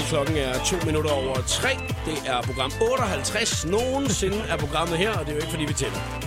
[0.00, 0.08] til.
[0.08, 1.70] Klokken er to minutter over tre.
[2.04, 5.72] Det er program 58 nogensinde er programmet her, og det er jo ikke, fordi vi
[5.72, 6.19] tæller.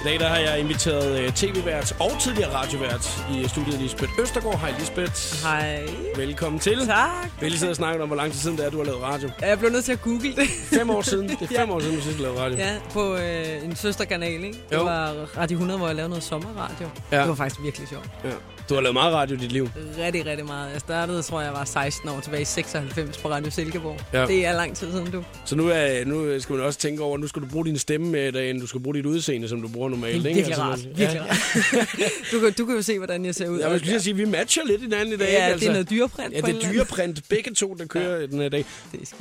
[0.00, 4.58] I dag der har jeg inviteret uh, tv-vært og tidligere radiovært i studiet Lisbeth Østergaard.
[4.60, 5.42] Hej Lisbeth.
[5.42, 5.82] Hej.
[6.16, 6.78] Velkommen til.
[6.86, 7.24] Tak.
[7.24, 8.84] Vi har lige siddet og snakket om, hvor lang tid siden det er, du har
[8.84, 9.30] lavet radio.
[9.40, 10.48] Jeg blev nødt til at google det.
[10.48, 11.28] Fem år siden.
[11.28, 11.74] Det er fem Ja.
[11.74, 12.58] år siden, du sidst lavede radio.
[12.58, 14.58] ja, på øh, en søsterkanal, ikke?
[14.70, 14.84] Det Jo.
[14.84, 16.88] var Radio 100, hvor jeg lavede noget sommerradio.
[17.12, 17.20] Ja.
[17.20, 18.08] Det var faktisk virkelig sjovt.
[18.24, 18.30] Ja.
[18.68, 19.70] Du har lavet meget radio i dit liv.
[19.98, 20.72] Rigtig, rigtig meget.
[20.72, 23.98] Jeg startede, tror jeg, var 16 år tilbage i 96 på Radio Silkeborg.
[24.12, 24.26] Ja.
[24.26, 25.24] Det er lang tid siden, du.
[25.44, 28.06] Så nu, er, nu skal man også tænke over, nu skal du bruge din stemme
[28.06, 30.24] mere i dag, end du skal bruge dit udseende, som du bruger normalt.
[30.24, 30.72] Det er virkelig rart.
[30.72, 31.32] Altså, Virkelig rart.
[32.32, 33.58] du, kan, du kan jo se, hvordan jeg ser ud.
[33.58, 35.28] Ja, jeg skulle lige sige, at vi matcher lidt hinanden i dag.
[35.32, 35.60] Ja, ikke?
[35.60, 37.20] det er noget dyreprint Ja, det er dyreprint.
[37.28, 38.26] Begge to, der kører ja.
[38.26, 38.64] den her dag.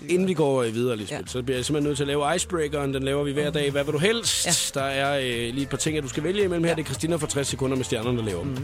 [0.09, 1.17] Inden vi går videre, Lisbeth, ja.
[1.17, 1.23] Ja.
[1.27, 2.93] så bliver jeg simpelthen nødt til at lave icebreakeren.
[2.93, 3.71] Den laver vi hver dag.
[3.71, 4.45] Hvad vil du helst?
[4.45, 4.79] Ja.
[4.79, 6.75] Der er øh, lige et par ting, at du skal vælge imellem her.
[6.75, 8.57] Det er Christina for 60 sekunder med stjernerne, der laver dem.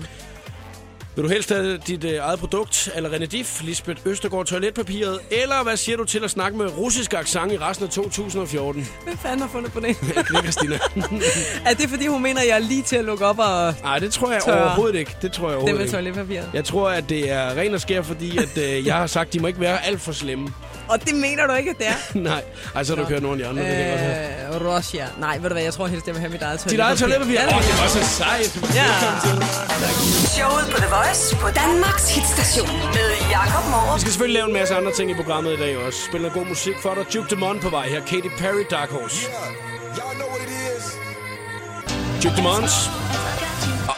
[1.15, 5.63] Vil du helst have dit øh, eget produkt, eller René Diff, Lisbeth Østergaard toiletpapiret, eller
[5.63, 8.87] hvad siger du til at snakke med russisk accent i resten af 2014?
[9.03, 9.97] Hvem fanden har fundet på det?
[10.01, 10.75] Det er Christina.
[11.69, 13.99] er det, fordi hun mener, at jeg er lige til at lukke op og Nej,
[13.99, 14.61] det tror jeg Tør.
[14.61, 15.15] overhovedet ikke.
[15.21, 15.91] Det tror jeg det overhovedet med ikke.
[15.95, 16.49] toiletpapiret?
[16.53, 19.33] Jeg tror, at det er ren og skær, fordi at, øh, jeg har sagt, at
[19.33, 20.49] de må ikke være alt for slemme.
[20.89, 21.99] Og det mener du ikke, at det er?
[22.29, 22.41] Nej,
[22.75, 23.71] ej, så har du kørt nogle af de andre.
[23.71, 24.61] det.
[24.61, 25.07] Øh, Russia.
[25.19, 27.33] Nej, ved du hvad, jeg tror helst, jeg vil have mit eget Dit eget toiletpapir.
[27.33, 28.59] Ja, Åh, det var så sejt.
[28.79, 28.85] Ja.
[30.37, 33.99] Showet på The Voice på Danmarks hitstation med Jakob Vi Morup.
[33.99, 35.99] skal selvfølgelig lave en masse andre ting i programmet i dag også.
[36.07, 37.03] Spille noget god musik for dig.
[37.13, 37.99] Duke Demond på vej her.
[38.11, 39.17] Katy Perry, Dark Horse.
[39.97, 40.83] Y'all know what it is.
[42.23, 42.69] Duke Demond og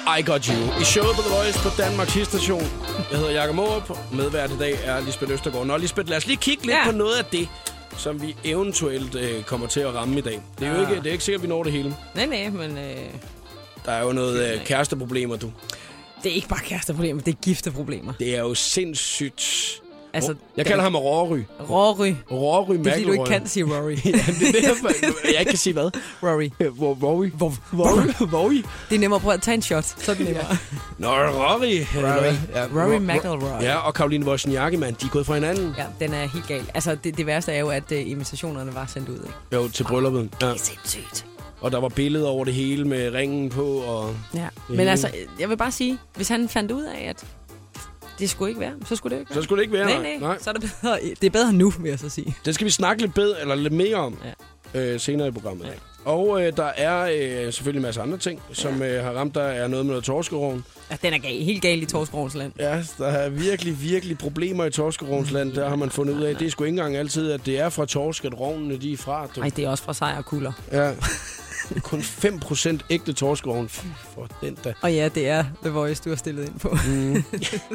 [0.08, 0.81] I Got You.
[0.81, 2.61] I showet på The Voice på Danmarks Station.
[3.11, 3.97] Jeg hedder Jakob Morup.
[4.13, 5.66] Medvært i dag er Lisbeth Østergaard.
[5.67, 6.86] Nå, Lisbeth, lad os lige kigge lidt Ja.
[6.86, 7.47] på noget af det,
[7.97, 10.41] som vi eventuelt øh, kommer til at ramme i dag.
[10.59, 10.90] Det er jo Ja.
[10.90, 11.96] ikke, det er ikke sikkert, at vi når det hele.
[12.16, 12.96] Nej, nej, men øh,
[13.85, 15.51] Der er jo noget øh, kæresteproblemer, du.
[16.23, 18.13] det er ikke bare kæresteproblemer, det er gifteproblemer.
[18.19, 19.81] Det er jo sindssygt.
[20.13, 21.40] Altså, Jeg kalder ham Rory.
[21.69, 22.13] Rory.
[22.31, 23.25] Rory Det er fordi, du ikke McIlroy.
[23.25, 23.91] kan sige Rory.
[24.06, 24.90] ja, det er derfor,
[25.31, 25.90] jeg ikke kan sige hvad.
[26.23, 26.50] Rory.
[26.72, 27.29] Hvor- Rory.
[27.73, 28.34] Rory.
[28.34, 28.63] Rory.
[28.90, 29.84] Det er nemmere at prøve at tage en shot.
[29.85, 30.57] Så er det nemmere.
[30.97, 31.85] Nå, Rory.
[31.96, 32.34] Rory.
[32.56, 33.62] Ja, Rory Ro- McIlroy.
[33.62, 35.75] Ja, og Karoline Wozniacki, mand, de er gået fra hinanden.
[35.78, 36.62] Ja, den er helt gal.
[36.73, 39.34] Altså, det, det værste er jo, at uh, invitationerne var sendt ud, ikke?
[39.53, 40.29] Jo, til brylluppet.
[40.41, 40.47] Ja.
[40.47, 41.25] Det er sindssygt.
[41.62, 44.16] Og der var billeder over det hele med ringen på, og...
[44.35, 44.47] Ja.
[44.69, 45.09] Men altså,
[45.40, 47.25] jeg vil bare sige, hvis han fandt ud af, at
[48.19, 49.44] det skulle ikke være, så skulle det ikke Så være.
[49.44, 50.38] skulle det ikke være, Nej, nej, nej.
[50.41, 51.00] Så er det bedre.
[51.22, 52.35] Det er bedre nu, vil jeg så sige.
[52.45, 54.17] Det skal vi snakke lidt, bedre, eller lidt mere om
[54.73, 54.79] ja.
[54.94, 55.66] øh, senere i programmet.
[55.66, 55.72] Ja.
[56.05, 57.01] Og øh, der er
[57.45, 59.35] øh, selvfølgelig en masse andre ting, som øh, har ramt.
[59.35, 60.66] Der er noget med noget torskeroven.
[60.91, 61.44] Ja, den er gal.
[61.44, 62.51] helt gal i Torsgårdens land.
[62.59, 65.53] Ja, der er virkelig, virkelig problemer i torskerovens land.
[65.53, 67.69] Der har man fundet ud af, det er sgu ikke engang altid, at det er
[67.69, 69.28] fra torsk, at rovnene de er fra.
[69.38, 70.51] Nej, det er også fra sejr og kulder.
[70.72, 70.91] Ja.
[71.81, 73.69] Kun 5% ægte torskeroven.
[73.69, 73.85] Fy
[74.16, 74.73] for den der.
[74.81, 76.78] Og ja, det er The Voice, du har stillet ind på.
[76.88, 77.23] Mm.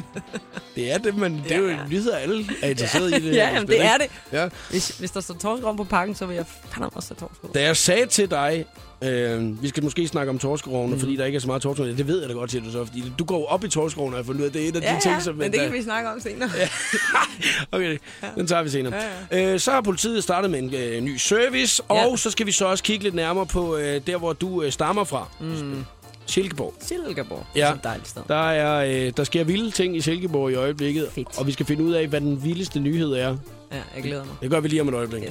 [0.75, 1.83] det er det, men det er jo Ja.
[1.83, 3.35] en nyhed, at alle er interesseret i det.
[3.37, 4.07] ja, jamen, det er det.
[4.33, 4.49] Ja.
[4.71, 7.53] Hvis, hvis der står torskerom på pakken, så vil jeg fandme også have torskerom.
[7.55, 8.65] Da jeg sagde til dig,
[9.05, 10.91] øh, vi skal måske snakke om torskerovne, mm.
[10.93, 11.01] Mhm.
[11.01, 11.97] fordi der ikke er så meget torskerovne.
[11.97, 14.15] Det ved jeg da godt, siger du så, fordi du går jo op i torskerovne,
[14.15, 15.35] og jeg fundet ud af, det er et af de Ja, ting, ja, som...
[15.35, 16.51] men det der- kan vi snakke om senere.
[17.73, 17.99] Okay,
[18.37, 18.95] den tager vi senere.
[19.33, 22.17] Ja, Øh, så har politiet startet med en øh, ny service, og Ja.
[22.17, 25.05] så skal vi så også kigge lidt nærmere på øh, der, hvor du øh, stammer
[25.05, 25.29] fra.
[25.41, 25.85] Mm.
[26.27, 26.75] Silkeborg.
[26.81, 27.47] Silkeborg.
[27.57, 27.61] Ja.
[27.61, 28.23] Det er et dejligt sted.
[28.29, 31.29] Der, er, øh, der sker vilde ting i Silkeborg i øjeblikket, Fedt.
[31.39, 33.37] og vi skal finde ud af, hvad den vildeste nyhed er.
[33.73, 34.35] Ja, jeg glæder mig.
[34.43, 35.23] Det gør vi lige om et øjeblik.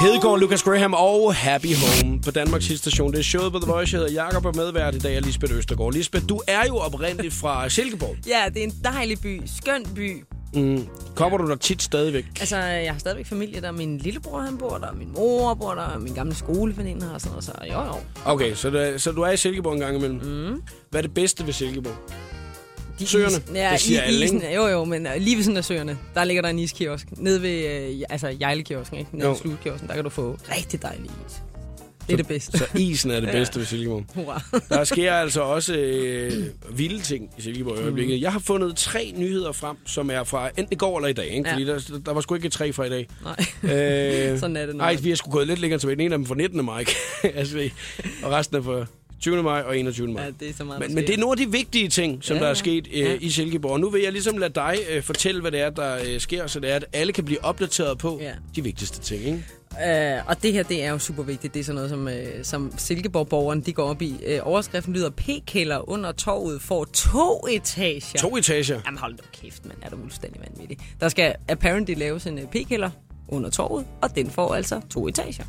[0.00, 3.12] Hedegaard, Lucas Graham og Happy Home på Danmarks station.
[3.12, 3.96] Det er showet på The Voice.
[3.96, 5.92] Jeg hedder Jakob og medvært i dag er Lisbeth Østergaard.
[5.92, 8.16] Lisbeth, du er jo oprindeligt fra Silkeborg.
[8.26, 9.42] Ja, det er en dejlig by.
[9.46, 10.24] Skøn by.
[10.54, 10.86] Mm.
[11.14, 12.26] Kommer du der tit stadigvæk?
[12.40, 13.72] Altså, jeg har stadigvæk familie der.
[13.72, 14.92] Min lillebror, han bor der.
[14.92, 15.98] Min mor bor der.
[15.98, 17.44] Min gamle skoleveninde her og sådan noget.
[17.44, 17.94] Så jo, jo.
[18.24, 20.20] Okay, så du, er, så du er i Silkeborg en gang imellem.
[20.22, 20.62] Mm.
[20.90, 21.94] Hvad er det bedste ved Silkeborg?
[23.00, 23.36] De Søerne.
[23.54, 24.42] Ja, Det siger i, alle, isen?
[24.54, 27.06] Jo, jo, men uh, lige ved sådan af søerne, der ligger der en iskiosk.
[27.16, 29.10] Nede ved, øh, altså Jejlekiosken, ikke?
[29.16, 29.30] Nede Jo.
[29.32, 31.42] ved slutkiosken, der kan du få rigtig dejlig is.
[32.06, 32.58] Det er det bedste.
[32.58, 33.32] Så isen er det Ja.
[33.32, 34.04] bedste ved Silkeborg.
[34.14, 34.42] Hurra.
[34.68, 36.32] Der sker altså også øh,
[36.78, 38.20] vilde ting i Silkeborg i øjeblikket.
[38.20, 41.26] Jeg har fundet tre nyheder frem, som er fra enten i går eller i dag.
[41.28, 41.48] Ikke?
[41.48, 41.52] Ja.
[41.54, 43.08] Fordi der, der var sgu ikke tre fra i dag.
[43.62, 43.72] Nej.
[44.32, 45.04] Øh, Sådan er det Nej, nok.
[45.04, 45.96] vi har sgu gået lidt længere tilbage.
[45.96, 46.64] Den ene af dem fra 19.
[46.64, 46.84] maj,
[47.34, 47.70] altså,
[48.22, 48.86] og resten er fra
[49.20, 49.42] 20.
[49.42, 50.08] maj og 21.
[50.08, 50.22] maj.
[50.24, 52.36] Ja, det er så meget, Men, men det er nogle af de vigtige ting, som
[52.36, 53.14] Ja, der er sket øh, Ja.
[53.20, 53.72] i Silkeborg.
[53.72, 56.46] Og nu vil jeg ligesom lade dig øh, fortælle, hvad det er, der øh, sker,
[56.46, 58.32] så det er, at alle kan blive opdateret på Ja.
[58.56, 59.22] de vigtigste ting.
[59.24, 60.16] Ikke?
[60.16, 61.54] Øh, og det her, det er jo super vigtigt.
[61.54, 64.14] Det er sådan noget, som, øh, som Silkeborg-borgeren, de går op i.
[64.26, 68.18] Øh, overskriften lyder, P-kælder under torvet får to etager.
[68.18, 68.80] To etager.
[68.86, 70.78] Jamen hold da kæft, man er du fuldstændig vanvittig.
[71.00, 72.90] Der skal apparently laves en øh, p-kælder
[73.28, 75.44] under torvet, og den får altså to etager.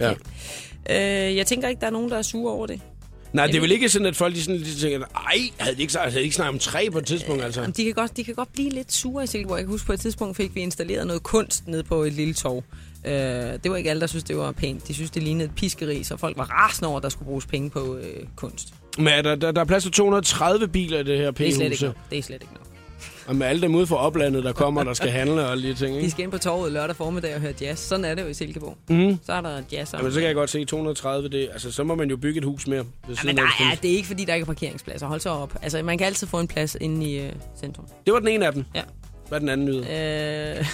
[0.00, 0.12] Ja.
[0.90, 2.80] Øh, jeg tænker ikke, der er nogen, der er sure over det.
[3.32, 5.82] Nej, det er vel ikke sådan, at folk de sådan, de tænker, ej, havde de
[5.82, 7.60] ikke, havde de ikke snakket om træ på et tidspunkt, altså?
[7.60, 9.56] Jamen, De kan, godt, de kan godt blive lidt sure i Silkeborg.
[9.56, 12.34] Jeg kan huske, på et tidspunkt fik vi installeret noget kunst ned på et lille
[12.34, 12.64] torv.
[13.04, 14.88] Øh, det var ikke alle, der synes det var pænt.
[14.88, 17.46] De synes, det lignede et piskeri, så folk var rasende over, at der skulle bruges
[17.46, 18.74] penge på øh, kunst.
[18.98, 21.52] Men er der, der, der er plads til 230 biler i det her Det er
[21.54, 21.96] slet ikke nok.
[22.10, 22.71] Det er slet ikke nok.
[23.26, 25.92] Og med alle dem ude fra oplandet, der kommer, der skal handle og de ting,
[25.94, 26.10] De ikke?
[26.10, 27.80] skal ind på torvet lørdag formiddag og høre jazz.
[27.80, 28.76] Sådan er det jo i Silkeborg.
[28.88, 29.18] Mm.
[29.26, 29.92] Så er der jazz.
[29.94, 32.44] Jamen, så kan jeg godt se 230, det, altså, så må man jo bygge et
[32.44, 32.78] hus mere.
[32.78, 33.72] Ved Ja, siden men af der det.
[33.72, 35.06] er, det er ikke, fordi der ikke er parkeringspladser.
[35.06, 35.54] Hold så op.
[35.62, 37.84] Altså, man kan altid få en plads inde i øh, centrum.
[38.06, 38.64] det var den ene af dem.
[38.74, 38.82] Ja.
[39.28, 40.58] Hvad er den anden nyhed?
[40.58, 40.66] Øh,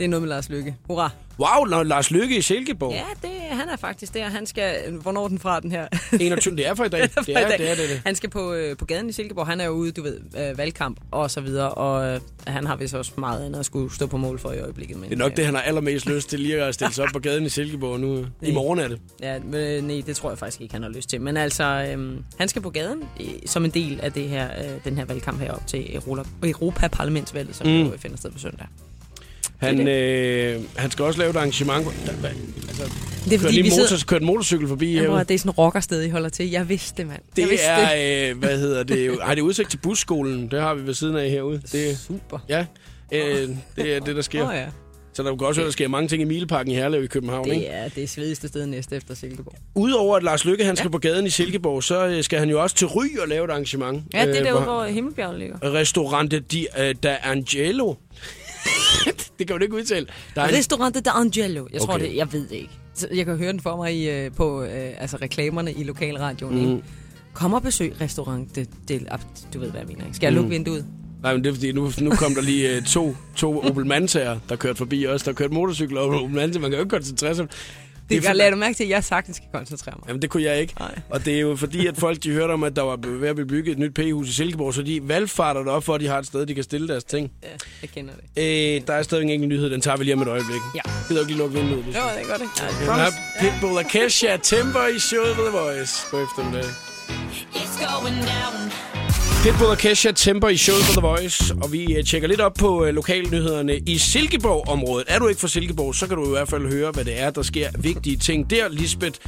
[0.00, 0.76] det er noget med Lars Lykke.
[0.86, 1.10] Hurra.
[1.38, 2.92] Wow, Lars Lykke i Silkeborg.
[2.92, 4.28] Ja, det, han er faktisk der.
[4.28, 4.92] Han skal...
[5.02, 5.88] Hvornår er den fra, den her?
[6.20, 7.00] 21, det er for i dag.
[7.00, 7.70] Det er, det er det.
[7.70, 8.02] Er det.
[8.04, 9.46] Han skal på, øh, på gaden i Silkeborg.
[9.46, 11.70] Han er jo ude, du ved, øh, valgkamp og så videre.
[11.70, 14.58] Og øh, han har vist også meget andet at skulle stå på mål for i
[14.58, 14.96] øjeblikket.
[14.96, 17.04] Men, Det er nok øh, det, han har allermest lyst til lige at stille sig
[17.04, 18.26] op på gaden i Silkeborg nu.
[18.42, 19.00] I morgen er det.
[19.22, 21.20] Ja, men, øh, nej, det tror jeg faktisk ikke, han har lyst til.
[21.20, 24.84] Men altså, øhm, han skal på gaden øh, som en del af det her, øh,
[24.84, 27.82] den her valgkamp herop til Europa, Europaparlamentsvalget, som mm.
[27.82, 28.66] jo finder sted på søndag.
[29.60, 31.84] Han, Det øh, han skal også lave et arrangement.
[31.84, 32.28] Der,
[32.68, 32.82] altså,
[33.24, 34.04] Det er fordi, lige vi motor, sidder...
[34.06, 35.24] kørt motorcykel forbi Ja, bror, herude.
[35.24, 36.50] det er sådan en rockersted, I holder til.
[36.50, 37.20] Jeg vidste det, mand.
[37.28, 39.18] jeg Det vidste er, øh, hvad hedder det?
[39.22, 40.50] Har det udsigt til busskolen?
[40.50, 41.62] Det har vi ved siden af herude.
[41.72, 42.38] Det, Super.
[42.48, 42.66] ja,
[43.12, 44.42] øh, det er det, der sker.
[44.42, 44.66] Åh oh, ja.
[45.12, 47.48] Så der kan også høre, der sker mange ting i Mileparken i Herlev i København.
[47.48, 47.60] Ikke?
[47.66, 49.54] Det er det svedigste sted næste efter Silkeborg.
[49.74, 52.62] Udover at Lars Lykke han skal på gaden i Silkeborg, så øh, skal han jo
[52.62, 54.04] også til Ry og lave et arrangement.
[54.14, 55.56] Ja, det er Øh, derude, hvor- hvor Himmelbjerget ligger.
[55.74, 57.94] Restaurante di uh, da Angelo.
[59.40, 60.06] det kan man ikke udtale.
[60.34, 61.66] Der er en, Restaurante da Angelo.
[61.72, 62.06] Jeg tror Okay.
[62.10, 62.70] det, jeg ved det ikke.
[62.94, 66.72] Så Jeg kan høre den for mig i, øh, på øh, altså reklamerne i lokalradioen.
[66.74, 66.82] Mm.
[67.32, 68.58] Kom og besøg restaurant
[68.88, 69.08] del,
[69.54, 70.04] du ved, hvad jeg mener.
[70.04, 70.16] ikke?
[70.16, 70.52] Skal jeg lukke Mm.
[70.52, 70.86] vinduet?
[71.22, 74.38] nej, men det er fordi, nu, nu kom der lige uh, to, to Opel Mantaer,
[74.48, 75.22] der kørte forbi os.
[75.22, 76.58] Der kørte motorcykler og Opel Manta.
[76.58, 77.46] Man kan jo ikke koncentrere sig.
[78.10, 80.08] Det, er jeg lader du mærke til, at jeg sagtens skal koncentrere mig.
[80.08, 80.74] Jamen, det kunne jeg ikke.
[80.78, 80.98] Nej.
[81.10, 83.34] Og det er jo fordi, at folk de hørte om, at der var ved at
[83.34, 86.18] blive bygget et nyt P-hus i Silkeborg, så de valgfarter derop for, at de har
[86.18, 87.32] et sted, de kan stille deres ting.
[87.42, 87.48] Ja,
[87.82, 88.76] jeg kender det.
[88.76, 90.60] Øh, der er stadig ingen nyhed, den tager vi lige om et øjeblik.
[90.74, 90.80] Ja.
[91.08, 91.78] Gider du ikke lige lukke vinduet?
[91.78, 92.92] Jo, det er godt, ikke?
[92.92, 93.10] Ja, er
[93.40, 96.06] Pitbull og Kesha, Timber i showet på The Voice.
[96.10, 96.70] God eftermiddag.
[97.54, 98.99] It's going down.
[99.42, 101.54] Pitbull og Kesha, temper i showet på The Voice.
[101.62, 105.04] Og vi øh, tjekker lidt op på øh, lokalnyhederne i Silkeborg-området.
[105.08, 107.30] Er du ikke fra Silkeborg, så kan du i hvert fald høre, hvad det er,
[107.30, 108.68] der sker vigtige ting der.
[108.68, 109.20] Lisbeth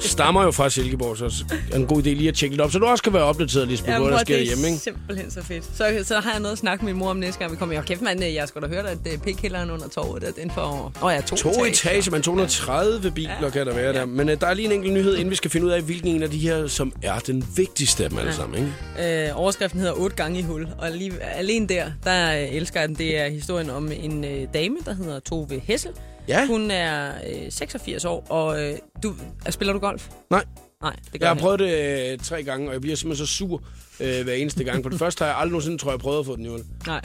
[0.00, 2.72] stammer jo fra Silkeborg, så det er en god idé lige at tjekke lidt op,
[2.72, 4.78] så du også kan være opdateret, Ja, på, hvad der sker det er hjemme, ikke?
[4.78, 5.64] simpelthen så fedt.
[5.76, 7.74] Så, så har jeg noget at snakke med min mor om næste gang, vi kommer.
[7.74, 10.92] Jeg kæft, mand, jeg skal da høre, at uh, pikkælderen under torvet, der, den får...
[10.96, 13.50] Åh oh, ja, to, To etager, men 230 biler ja.
[13.50, 14.04] kan der være der.
[14.06, 16.08] Men øh, der er lige en enkelt nyhed, inden vi skal finde ud af, hvilken
[16.08, 18.36] en af de her, som er den vigtigste af dem alle Ja.
[18.36, 19.28] sammen, ikke?
[19.28, 22.88] Øh, overskriften hedder 8 gange i hul, og lige, alene der, der øh, elsker jeg
[22.88, 22.96] den.
[22.98, 25.90] Det er historien om en øh, dame, der hedder Tove Hessel.
[26.28, 29.14] Ja, Hun er øh, 86 år, og øh, du,
[29.46, 30.06] øh, spiller du golf?
[30.30, 30.44] nej.
[30.82, 33.26] Nej, det gør Jeg har jeg prøvet det øh, tre gange, og jeg bliver simpelthen
[33.26, 33.62] så sur
[34.00, 34.82] øh, hver eneste gang.
[34.82, 36.60] For det første har jeg aldrig nogensinde, tror jeg, prøvet at få den i hul.
[36.86, 37.00] Nej,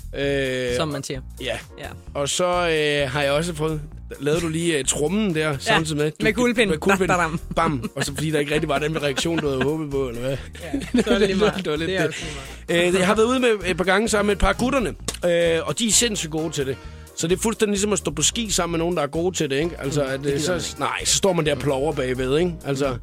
[0.69, 1.21] Øh, som man siger.
[1.41, 1.87] Ja, Ja.
[2.13, 3.81] og så øh, har jeg også prøvet...
[4.19, 6.11] Lavede du lige uh, trummen der, samtidig med?
[6.11, 6.69] Du, med kuglepind.
[6.69, 7.07] Med kuglepind.
[7.07, 7.39] Badadam.
[7.55, 7.91] Bam.
[7.95, 10.37] Og så fordi der ikke rigtig var den reaktion, du havde håbet på, eller hvad?
[10.63, 10.79] Ja,
[11.19, 11.65] det var meget.
[11.65, 12.15] Det var lidt det er det.
[12.69, 14.89] Øh, jeg har været ude med et par gange sammen med et par gutterne,
[15.57, 16.77] øh, og de er sindssygt gode til det.
[17.21, 19.35] Så det er fuldstændig ligesom at stå på ski sammen med nogen, der er gode
[19.35, 19.79] til det, ikke?
[19.79, 22.53] Altså, at, øh, så, nej, så står man der og plover bagved, ikke?
[22.65, 22.97] Altså,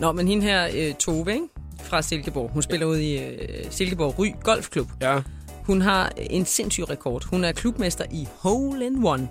[0.00, 1.44] Nå, men hende her, øh, Tove, ikke?
[1.82, 3.38] fra Silkeborg, hun spiller ud i øh,
[3.70, 4.86] Silkeborg Ry Golfklub.
[5.02, 5.20] ja.
[5.66, 7.24] Hun har en sindssyg rekord.
[7.30, 9.28] Hun er klubmester i Hole in One.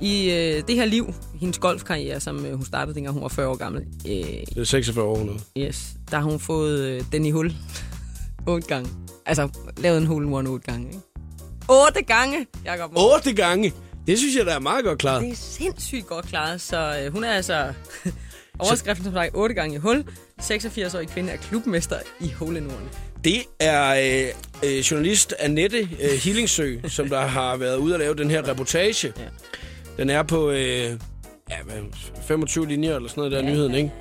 [0.00, 3.48] I øh, det her liv, hendes golfkarriere, som øh, hun startede, dengang hun var 40
[3.48, 4.12] år gammel, øh,
[4.54, 5.32] Det er 46 år nu.
[5.58, 7.52] yes, der har hun fået øh, den i hul
[8.46, 8.90] otte gange.
[9.26, 11.00] Altså, lavet en hole in one otte gange, ikke?
[11.68, 12.90] Otte gange, Jacob.
[12.96, 13.72] Otte gange!
[14.06, 15.22] Det synes jeg, der er meget godt klaret.
[15.22, 17.72] Det er sindssygt godt klaret, så øh, hun er altså...
[18.58, 20.04] Overskriften som sagt, otte gange i hul.
[20.40, 22.64] 86-årig kvinde er klubmester i hole.
[23.24, 23.94] Det er
[24.62, 28.48] øh, øh, journalist Annette øh, Hillingsø, som der har været ude og lave den her
[28.48, 29.12] reportage.
[29.18, 29.22] Ja.
[29.96, 30.58] Den er på øh,
[31.50, 31.74] ja, hvad,
[32.26, 33.92] 25 linjer eller sådan noget der ja, nyheden, ikke?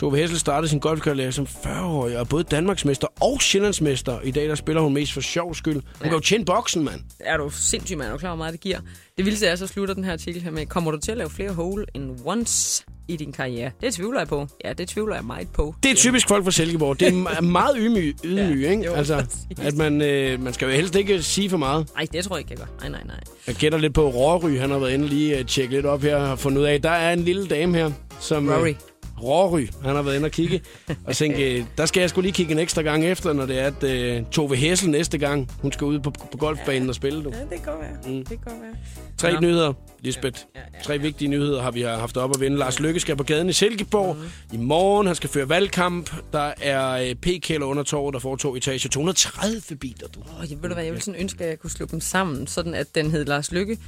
[0.00, 4.20] Tove Hessel startede sin golfkarriere som 40-årig og er både Danmarksmester og Sjællandsmester.
[4.20, 5.74] I dag der spiller hun mest for sjov skyld.
[5.74, 6.04] Hun ja.
[6.04, 7.00] kan jo tjene boksen, mand.
[7.20, 8.08] Er du sindssyg, mand?
[8.08, 8.78] Er du klar, hvor meget det giver?
[9.16, 11.30] Det vildeste er, så slutter den her artikel her med, kommer du til at lave
[11.30, 13.70] flere hole in once i din karriere?
[13.80, 14.46] Det tvivler jeg på.
[14.64, 15.74] Ja, det tvivler jeg meget på.
[15.82, 17.00] Det er typisk folk fra Silkeborg.
[17.00, 18.84] Det er me- meget ydmyg, ydmyg Ja, ikke?
[18.84, 19.26] jo, altså,
[19.62, 21.86] at man, øh, man skal jo helst ikke sige for meget.
[21.94, 22.88] Nej, det tror jeg ikke, jeg gør.
[22.88, 23.20] Nej, nej, nej.
[23.46, 24.58] Jeg gætter lidt på Rory.
[24.58, 26.90] Han har været inde lige at tjekke lidt op her og fundet ud af, der
[26.90, 27.90] er en lille dame her,
[28.20, 28.48] som...
[28.48, 28.74] øh,
[29.22, 29.66] Rory.
[29.84, 30.60] Han har været inde og kigge.
[31.04, 33.58] Og tænke, øh, der skal jeg skulle lige kigge en ekstra gang efter, når det
[33.60, 37.22] er, at øh, Tove Hessel næste gang, hun skal ud på, på golfbanen og spille.
[37.24, 37.30] Du.
[37.30, 38.12] Ja, det kan være.
[38.14, 38.18] Mm.
[38.26, 38.74] Det kan være.
[39.18, 39.40] Tre Nå.
[39.40, 40.40] nyheder, Lisbeth.
[40.54, 40.82] Ja, ja, ja.
[40.82, 42.56] Tre vigtige nyheder har vi haft op at vinde.
[42.56, 44.24] Lars Lykke skal på gaden i Silkeborg Mhm.
[44.52, 45.06] i morgen.
[45.06, 46.10] Han skal føre valgkamp.
[46.32, 48.88] Der er øh, p-kælder under torvet, der får to etager.
[48.88, 50.20] 230 biler, du.
[50.20, 52.46] Åh, jeg ved du hvad, jeg ville sådan ønske, at jeg kunne slå dem sammen,
[52.46, 53.78] sådan at den hed Lars Lykke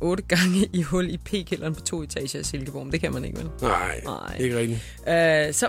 [0.00, 2.84] otte gange i hul i P-kælderen på to etager i Silkeborg.
[2.86, 3.48] Men det kan man ikke, vel?
[3.62, 4.36] Nej, Nej.
[4.40, 4.78] ikke rigtigt.
[4.98, 5.66] Uh, så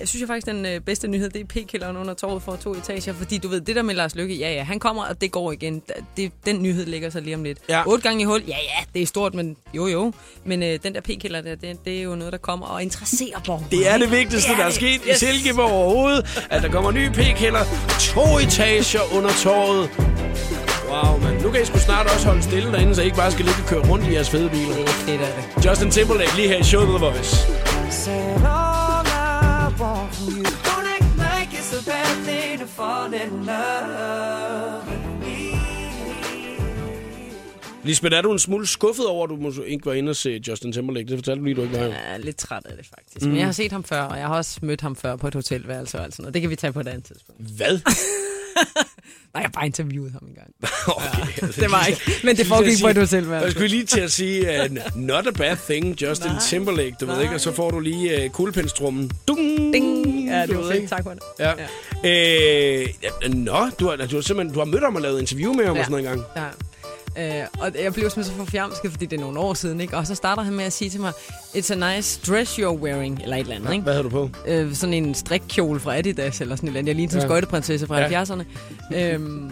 [0.00, 2.74] uh, synes jeg faktisk, den uh, bedste nyhed, det er P-kælderen under torvet for to
[2.74, 3.12] etager.
[3.12, 5.52] Fordi du ved, det der med Lars Lykke, ja ja, han kommer, og det går
[5.52, 5.82] igen.
[6.16, 7.58] Det, den nyhed ligger så lige om lidt.
[7.68, 7.82] Ja.
[7.86, 10.12] Otte gange i hul, ja ja, det er stort, men jo jo.
[10.44, 13.40] Men uh, den der P-kælder der, det, det er jo noget, der kommer og interesserer
[13.46, 13.66] borgerne.
[13.70, 15.22] Det er det vigtigste, Det er der er sket Yes.
[15.22, 16.46] i Silkeborg overhovedet.
[16.50, 17.64] At der kommer ny p-kælder.
[18.00, 19.90] To etager under torvet.
[20.88, 21.23] Wow.
[21.44, 23.60] Nu kan I sgu snart også holde stille derinde, så I ikke bare skal ligge
[23.62, 24.74] og køre rundt i jeres fede biler.
[24.74, 25.66] Det er fedt af det.
[25.66, 27.36] Justin Timberlake lige her i showet The Voice.
[37.84, 40.72] Lisbeth, er du en smule skuffet over, at du ikke var inde og se Justin
[40.72, 41.08] Timberlake?
[41.08, 41.84] Det fortalte du lige, du ikke var.
[41.84, 43.22] Jeg er lidt træt af det, faktisk.
[43.22, 43.28] Mm.
[43.28, 45.34] Men jeg har set ham før, og jeg har også mødt ham før på et
[45.34, 46.34] hotelværelse og alt sådan noget.
[46.34, 47.40] Det kan vi tage på et andet tidspunkt.
[47.56, 47.80] Hvad?
[49.34, 50.50] Nej, jeg har bare interviewet ham en gang.
[50.96, 51.62] Okay.
[51.62, 53.50] Det var ikke, men det foregik på et Jeg hotelværelse.
[53.50, 56.40] skulle lige til at sige, uh, not a bad thing, Justin Nej.
[56.40, 57.22] Timberlake, du ved Nej.
[57.22, 59.10] ikke, og så får du lige uh, kuglepindstrummen.
[59.28, 59.74] Dung!
[59.74, 60.26] Ding!
[60.28, 60.86] Ja, det var ved ikke.
[60.88, 61.20] Tak for det.
[61.40, 61.52] Ja.
[62.04, 62.80] ja.
[62.82, 65.52] Øh, ja, nå, du har, du har simpelthen du har mødt ham og lavet interview
[65.52, 65.80] med ham ja.
[65.80, 66.30] og sådan noget engang.
[66.36, 66.48] Ja.
[67.18, 67.24] Øh,
[67.58, 69.96] og jeg blev simpelthen så forfjamsket, fordi det er nogle år siden, ikke?
[69.96, 71.12] Og så starter han med at sige til mig,
[71.56, 73.82] it's a nice dress you're wearing, eller et eller andet, ikke?
[73.82, 74.30] Hvad havde du på?
[74.46, 76.88] Øh, sådan en strikkjole fra Adidas, eller sådan et eller andet.
[76.88, 77.28] Jeg ligner sådan en Ja.
[77.28, 78.22] skøjteprinsesse fra Ja.
[78.24, 78.44] 70'erne.
[78.96, 79.50] Øhm,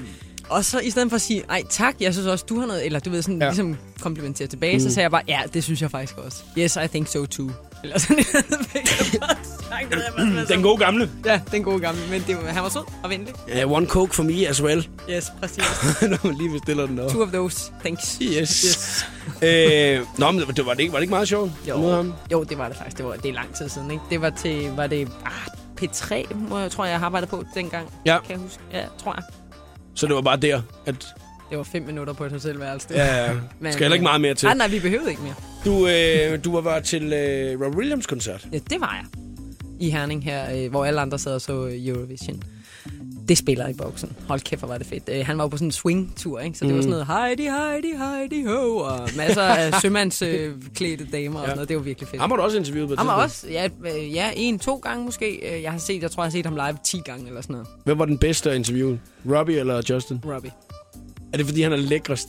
[0.49, 2.87] og så i stedet for at sige, ej tak, jeg synes også, du har noget,
[2.87, 3.45] eller du ved, sådan Ja.
[3.45, 3.51] ja.
[3.51, 4.81] ligesom komplimentere tilbage, mm.
[4.81, 6.39] så sagde jeg bare, ja, det synes jeg faktisk også.
[6.59, 7.51] Yes, I think so too.
[7.83, 8.67] Eller sådan et eller andet.
[8.67, 9.91] fik jeg bare sagt.
[9.91, 11.11] Det ved jeg, hvad som er Den gode gamle.
[11.25, 13.35] Ja, den gode gamle, men det, var- han var sød og venlig.
[13.65, 14.89] Uh, one coke for me as well.
[15.11, 15.65] Yes, præcis.
[16.03, 17.11] Når man lige bestiller den op.
[17.11, 18.19] Two of those, thanks.
[18.23, 18.39] Yes.
[18.39, 19.07] yes.
[19.49, 21.51] øh, nå, men det var det ikke, var det ikke meget sjovt?
[21.69, 22.97] Jo, jo, det var det faktisk.
[22.97, 24.03] Det, var, det er lang tid siden, ikke?
[24.11, 25.33] Det var til, var det ah,
[25.83, 27.89] P3, må jeg, tror jeg, jeg har arbejdet på dengang.
[28.07, 28.19] Ja.
[28.21, 28.59] Kan jeg huske?
[28.73, 29.23] Ja, tror jeg.
[29.95, 31.15] Så det var bare der, at
[31.53, 32.89] Det var fem minutter på et hotelværelse.
[32.89, 32.95] det.
[32.95, 34.47] ja, ja, Men, skal heller ikke meget mere til.
[34.47, 35.35] Nej, nej, vi behøvede ikke mere.
[35.65, 38.49] Du, øh, du var til øh, Rob Williams koncert.
[38.53, 39.23] Ja, det var jeg.
[39.81, 42.43] I Herning her, øh, hvor alle andre sad og så øh, Eurovision.
[43.29, 44.17] Det spiller i boksen.
[44.29, 45.09] Hold kæft, hvor var det fedt.
[45.13, 46.59] Øh, han var jo på sådan en swing-tur, ikke?
[46.59, 46.77] Så det mm.
[46.77, 51.69] var sådan noget Heidi, Heidi, Heidi, ho, og masser af sømandsklædte damer og sådan noget.
[51.69, 52.21] Det var virkelig fedt.
[52.21, 55.05] Ham har du også interviewet på Han var også, ja, øh, ja, en, to gange
[55.05, 55.57] måske.
[55.57, 57.55] Øh, Jeg har set, jeg tror, jeg har set ham live 10 gange eller sådan
[57.55, 57.69] noget.
[57.85, 59.01] Hvem var den bedste at interviewe?
[59.31, 60.21] Robbie eller Justin?
[60.27, 60.51] Robbie.
[61.33, 62.29] Er det, fordi han er lækrest?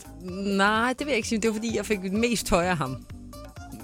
[0.58, 1.40] Nej, det vil jeg ikke sige.
[1.40, 2.98] Det var, fordi jeg fik mest tøj af ham.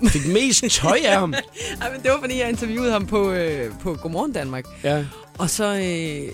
[0.07, 1.33] Fik mest tøj af ham?
[1.81, 4.65] Ej, men det var, fordi jeg interviewede ham på, øh, på Godmorgen Danmark.
[4.83, 5.05] Ja.
[5.37, 6.33] Og så øh,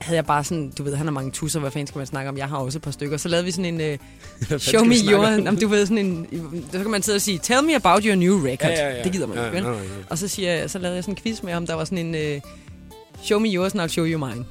[0.00, 2.28] havde jeg bare sådan, du ved, han har mange tusser, hvad fanden skal man snakke
[2.28, 2.38] om?
[2.38, 3.16] Jeg har også et par stykker.
[3.16, 3.98] Så lavede vi sådan en øh,
[4.60, 5.26] show me your...
[5.26, 6.26] Jamen, du ved, sådan en...
[6.72, 8.70] Så kan man sidde og sige, tell me about your new record.
[8.70, 9.02] Ja, ja, ja.
[9.02, 9.64] Det gider man Ja, ikke, vel?
[9.64, 9.80] nej.
[10.10, 12.06] Og så, siger jeg, så lavede jeg sådan en quiz med ham, der var sådan
[12.06, 12.14] en...
[12.14, 12.40] Øh,
[13.22, 14.44] show me yours, and I'll show you mine.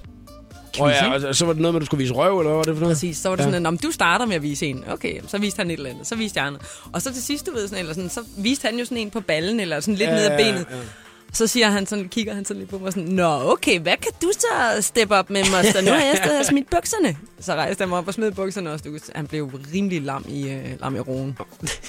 [0.80, 1.28] Åh oh, Quiz, ja, ikke?
[1.28, 2.74] og så var det noget med, at du skulle vise røv, eller hvad var det
[2.76, 2.96] for noget?
[2.96, 3.18] Præcis.
[3.18, 3.48] Så var det Ja.
[3.48, 3.52] ja.
[3.52, 4.84] sådan, at "Nå, men du starter med at vise en.
[4.92, 6.08] Okay, så viste han et eller andet.
[6.08, 6.62] Så viste jeg andet.
[6.94, 9.10] Og så til sidst, du ved, sådan, eller sådan, så viste han jo sådan en
[9.10, 10.66] på ballen, eller sådan lidt Ja, ned ad ja, benet.
[10.72, 10.76] ja.
[11.34, 14.12] Så siger han sådan, kigger han sådan lidt på mig sådan, Nå, okay, hvad kan
[14.22, 15.82] du så steppe op med, Moster?
[15.82, 17.18] Nu har jeg stadig smidt bukserne.
[17.40, 18.86] Så rejste han mig op og smed bukserne også.
[18.90, 21.38] Du, han blev rimelig lam i, øh, lam i roen.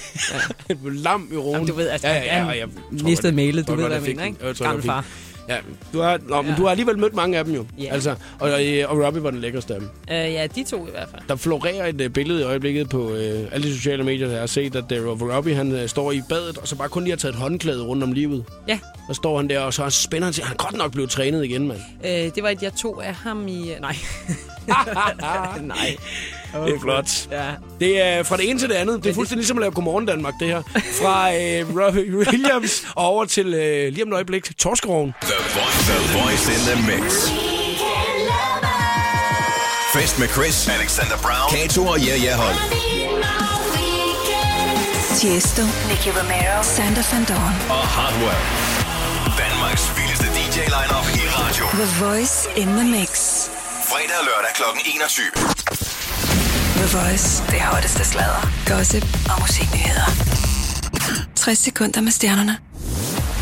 [0.69, 1.51] Et lam i roen.
[1.53, 2.67] Jamen, du ved, altså, ja, ja, ja, jeg
[2.99, 4.37] tror mistede mailet, du ved, hvad jeg mener, ikke?
[4.45, 5.05] Jeg Gammel jeg far.
[5.49, 5.57] Ja,
[5.93, 6.57] du har, nå, men Ja.
[6.57, 7.65] du har alligevel mødt mange af dem jo.
[7.79, 7.93] Ja.
[7.93, 9.89] Altså, og, øh, og Robbie var den lækreste af dem.
[10.11, 11.21] Øh, ja, de to i hvert fald.
[11.29, 14.45] Der florerer et øh, billede i øjeblikket på øh, alle de sociale medier, der har
[14.45, 17.17] set, at øh, Robbie han øh, står i badet, og så bare kun lige har
[17.17, 18.45] taget et håndklæde rundt om livet.
[18.67, 20.43] Ja, Der står han der, og så spænder han til.
[20.43, 21.79] Han er godt nok blevet trænet igen, mand.
[22.05, 23.71] øh, det var et, jeg tog af ham i...
[23.73, 23.95] øh, Nej.
[26.53, 26.65] Nej.
[26.65, 27.27] Det er flot.
[27.31, 27.45] Ja.
[27.79, 29.03] Det er fra det ene til det andet.
[29.03, 30.61] Det er fuldstændig ligesom at lave Godmorgen Danmark, det her.
[31.01, 35.13] Fra øh, Robbie Williams og over til øh, lige om et øjeblik Torskeroven.
[35.21, 37.13] The Voice, the voice in the mix.
[39.93, 42.55] Fest med Chris, Alexander Brown, Kato og Ja Ja Hold.
[45.19, 47.55] Tiesto, Nicky Romero, Sander Van Dorn.
[47.77, 48.41] Og Hardwell.
[49.43, 51.65] Danmarks vildeste DJ-lineup i radio.
[51.81, 53.09] The Voice in the Mix.
[53.91, 54.63] Fredag og lørdag kl.
[54.95, 55.88] 21.
[56.79, 57.43] The Voice.
[57.43, 60.07] Det hotteste sladder, gossip og musiknyheder.
[61.35, 62.57] 60 sekunder med stjernerne.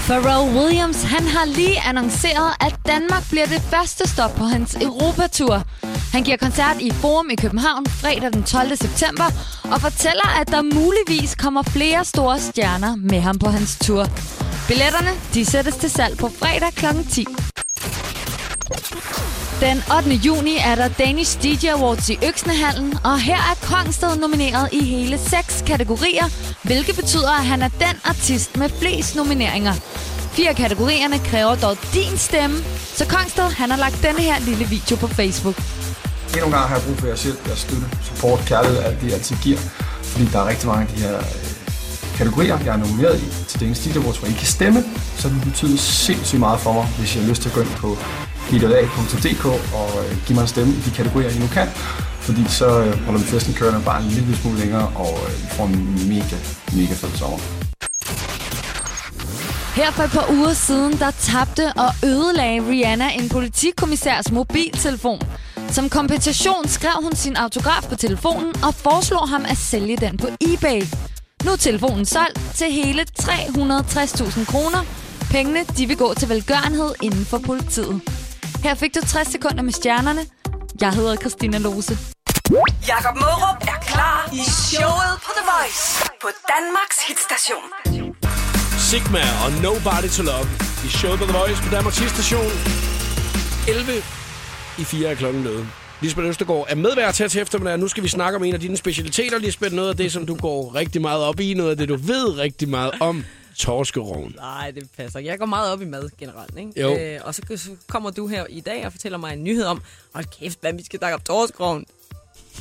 [0.08, 5.64] Pharrell Williams han har lige annonceret, at Danmark bliver det første stop på hans Europatur.
[6.12, 8.78] Han giver koncert i Forum i København fredag den 12.
[8.78, 9.26] september
[9.72, 14.08] og fortæller, at der muligvis kommer flere store stjerner med ham på hans tur.
[14.68, 16.86] Billetterne de sættes til salg på fredag kl.
[17.12, 17.28] 10.
[19.62, 20.10] Den 8.
[20.10, 25.18] juni er der Danish DJ Awards i Øksnehallen, og her er Kongsted nomineret i hele
[25.18, 26.26] seks kategorier,
[26.64, 29.74] hvilket betyder, at han er den artist med flest nomineringer.
[30.38, 32.58] Fire kategorierne kræver dog din stemme,
[32.98, 35.58] så Kongsted han har lagt denne her lille video på Facebook.
[36.34, 39.08] Endnu en gang har jeg brug for jer selv, jeres støtte, support, kærlighed, alt det,
[39.08, 39.60] jeg altid giver.
[40.04, 41.48] Fordi der er rigtig mange af de her øh,
[42.18, 44.84] kategorier, jeg er nomineret i til Danish DJ Awards, hvor I kan stemme.
[45.18, 47.76] Så det betyder sindssygt meget for mig, hvis jeg har lyst til at gå ind
[47.86, 47.98] på
[48.50, 49.46] hitala.dk
[49.80, 51.68] og øh, giv give mig en stemme i de kategorier, I nu kan.
[52.28, 55.48] Fordi så øh, holder vi festen kørende bare en lille smule længere, og øh, I
[55.56, 56.38] får en mega,
[56.78, 57.38] mega fed sommer.
[59.76, 65.22] Her for et par uger siden, der tabte og ødelagde Rihanna en politikommissærs mobiltelefon.
[65.70, 70.28] Som kompensation skrev hun sin autograf på telefonen og foreslog ham at sælge den på
[70.28, 70.82] eBay.
[71.46, 74.86] Nu er telefonen solgt til hele 360.000 kroner.
[75.32, 78.02] Pengene de vil gå til velgørenhed inden for politiet.
[78.68, 80.22] Her fik du 60 sekunder med stjernerne.
[80.82, 81.98] Jeg hedder Christina Lose.
[82.88, 85.84] Jakob Mørup er klar i showet på The Voice
[86.22, 87.66] på Danmarks hitstation.
[88.90, 90.48] Sigma og Nobody to Love
[90.88, 92.52] i showet på The Voice på Danmarks station.
[93.68, 93.92] 11
[94.82, 95.68] i 4 er klokken blevet.
[96.02, 97.80] Lisbeth Østergaard er medvært her til eftermiddag.
[97.80, 99.76] Nu skal vi snakke om en af dine specialiteter, Lisbeth.
[99.76, 101.54] Noget af det, som du går rigtig meget op i.
[101.54, 103.26] Noget af det, du ved rigtig meget om.
[103.58, 104.34] Torskeroven.
[104.36, 105.20] Nej, det passer.
[105.20, 106.82] Jeg går meget op i mad generelt, ikke?
[106.82, 106.98] Jo.
[106.98, 109.82] Øh, og så, så kommer du her i dag og fortæller mig en nyhed om,
[110.14, 111.86] hold kæft, hvad vi skal snakke om torskeroven.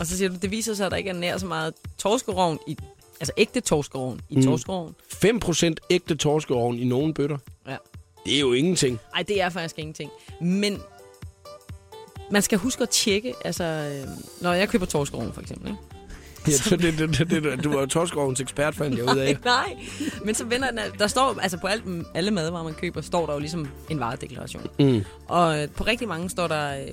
[0.01, 2.59] Og så siger du, det viser sig, at der ikke er nær så meget torskeroven
[2.67, 2.77] i,
[3.21, 4.43] altså ægte torskeroven i mm.
[4.43, 4.95] torskeroven.
[5.25, 7.39] 5% ægte torskeroven i nogle bøtter.
[7.69, 7.77] Ja.
[8.25, 8.99] Det er jo ingenting.
[9.15, 10.11] Nej, det er faktisk ingenting.
[10.41, 10.83] Men
[12.31, 14.09] man skal huske at tjekke, altså, øh,
[14.41, 15.96] når jeg køber torskeroven for eksempel, ikke?
[16.53, 19.39] Ja, så det, det, det, det, du var jo torskerovens ekspert, fandt jeg ud af.
[19.45, 19.77] Nej,
[20.25, 21.85] men så vender den, der står, altså på alt,
[22.15, 24.67] alle madvarer, man køber, står der jo ligesom en varedeklaration.
[24.79, 25.05] Mm.
[25.29, 26.87] Og øh, på rigtig mange står der øh,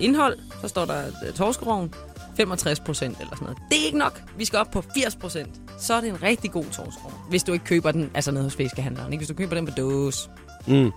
[0.00, 1.94] indhold, så står der øh, torskeroven,
[2.36, 3.58] 65 procent eller sådan noget.
[3.70, 4.22] Det er ikke nok.
[4.36, 5.50] Vi skal op på 80 procent.
[5.80, 7.14] Så er det en rigtig god torskerovn.
[7.28, 9.12] Hvis du ikke køber den, altså nede hos fiskehandleren.
[9.12, 9.20] Ikke?
[9.20, 10.28] Hvis du køber den på dåse.
[10.66, 10.84] Mm.
[10.84, 10.90] Ja.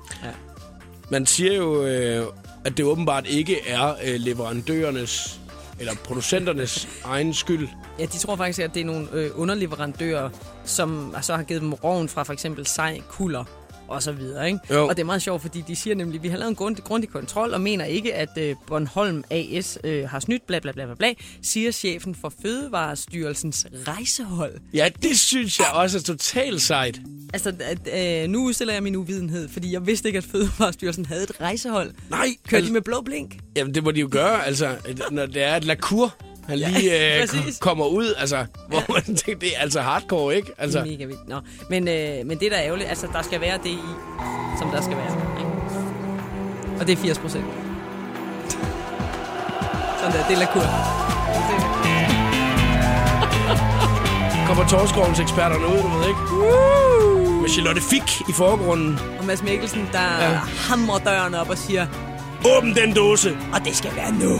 [1.10, 2.25] Man siger jo, øh,
[2.65, 5.39] at det åbenbart ikke er øh, leverandørernes
[5.79, 7.69] eller producenternes egen skyld.
[7.99, 10.29] Ja, de tror faktisk, at det er nogle øh, underleverandører,
[10.65, 13.43] som så har givet dem roven fra for eksempel sej, kulder
[13.88, 14.47] og så videre.
[14.47, 14.60] Ikke?
[14.73, 14.88] Jo.
[14.88, 16.84] Og det er meget sjovt, fordi de siger nemlig, at vi har lavet en grundig,
[16.84, 20.86] grundig kontrol og mener ikke, at øh, Bornholm AS øh, har snydt, bla bla bla
[20.86, 24.54] bla bla, siger chefen for Fødevarestyrelsens rejsehold.
[24.73, 27.00] Ja, det synes jeg også er totalt sejt.
[27.34, 31.23] Altså, at, øh, nu udstiller jeg min uvidenhed, fordi jeg vidste ikke, at Fødevarestyrelsen havde
[31.23, 31.91] et rejsehold.
[32.10, 33.38] Nej, Kørte de med blå blink?
[33.56, 34.76] Jamen, det må de jo gøre, altså,
[35.12, 36.15] når det er et lakur,
[36.47, 37.27] han lige øh,
[37.60, 40.51] kommer ud, altså, hvor man tænker, det er altså hardcore, ikke?
[40.57, 40.83] Altså.
[40.83, 41.27] Mega vildt.
[41.27, 41.39] Nå.
[41.69, 43.79] Men, øh, men det der er ærgerligt, altså der skal være det i,
[44.60, 45.12] som der skal være.
[45.39, 45.51] Ikke?
[46.79, 47.45] Og det er 80 procent.
[49.99, 50.97] Sådan der, det er lakur.
[54.47, 56.19] kommer torskerovens eksperterne ud, du ved ikke?
[56.19, 57.41] Uh!
[57.41, 58.99] Med Charlotte Fick i forgrunden.
[59.19, 60.29] Og Mads Mikkelsen, der ja.
[60.69, 61.88] hamrer døren op og siger,
[62.57, 63.38] Åbn den dåse!
[63.53, 64.39] og det skal være nu.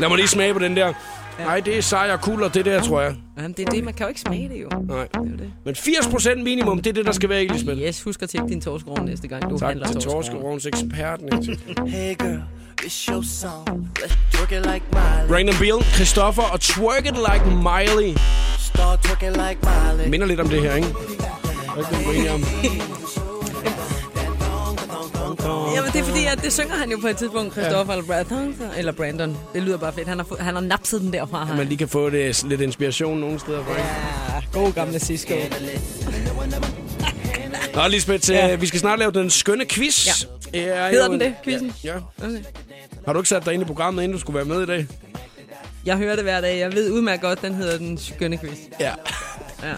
[0.00, 0.92] Lad mig lige smage på den der.
[1.38, 3.14] Nej, det er sejr og kulder, det der, tror jeg.
[3.36, 4.68] Jamen, det er det, man kan jo ikke smage det jo.
[4.82, 4.98] Nej.
[5.02, 5.52] Det er jo det.
[5.64, 7.78] Men 80% minimum, det er det, der skal være i, Lisbeth.
[7.80, 10.22] Yes, husk at tjekke din torskerov næste gang, du Tak handler til torskerov.
[10.22, 11.20] torskerovens ekspert.
[11.22, 11.60] Niels.
[11.94, 12.40] Hey girl,
[12.82, 13.90] it's your song.
[13.98, 15.28] Let's twerk it like Miley.
[15.28, 18.16] Brandon Beal, Christoffer og Twerk It Like Miley.
[18.58, 20.08] Start twerking like Miley.
[20.10, 20.88] Minder lidt om det her, ikke?
[22.04, 22.44] Du enig om?
[25.44, 27.98] Jamen, det er fordi, at det synger han jo på et tidspunkt, Christoffer ja.
[27.98, 29.36] eller, Brandon, eller Brandon.
[29.54, 30.08] Det lyder bare fedt.
[30.08, 31.44] Han har, han har napset den derfra.
[31.44, 31.56] Han.
[31.56, 33.88] man lige kan få det, lidt inspiration nogle steder fra, ikke?
[34.28, 35.34] Ja, god gamle Cisco.
[37.74, 38.54] Nå, Lisbeth, ja.
[38.56, 40.06] vi skal snart lave den skønne quiz.
[40.06, 40.58] Ja.
[40.60, 41.72] Er Hedder den en- det, quizzen?
[41.84, 41.94] Ja.
[42.24, 42.38] Okay.
[43.06, 44.86] Har du ikke sat dig ind i programmet, inden du skulle være med i dag?
[45.86, 46.58] Jeg hører det hver dag.
[46.58, 48.58] Jeg ved udmærket godt, den hedder Den Skønne Quiz.
[48.80, 48.92] Ja.
[49.62, 49.74] Ja.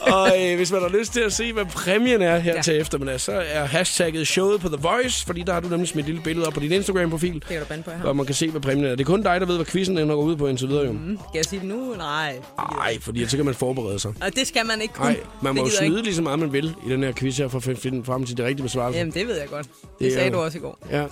[0.14, 2.62] og øh, hvis man har lyst til at se, hvad præmien er her ja.
[2.62, 6.04] Til eftermiddag, så er hashtagget showet på The Voice, fordi der har du nemlig smidt
[6.04, 7.98] et lille billede op på din Instagram-profil, Det kan du bande på, har.
[7.98, 8.90] hvor man kan se, hvad præmien er.
[8.90, 10.92] Det er kun dig, der ved, hvad quizzen ender ud på indtil videre, jo.
[10.92, 11.94] Mm, Skal jeg sige det nu?
[11.98, 12.36] Nej.
[12.76, 14.12] Nej, fordi så kan man forberede sig.
[14.20, 15.06] Og det skal man ikke kun.
[15.06, 17.48] Nej, man må jo snyde lige så meget, man vil i den her quiz her,
[17.48, 18.98] for at finde frem til det rigtige besvarelse.
[18.98, 19.66] Jamen, det ved jeg godt.
[19.66, 20.78] Det, Det er sagde jo- du også i går.
[20.90, 20.98] Ja,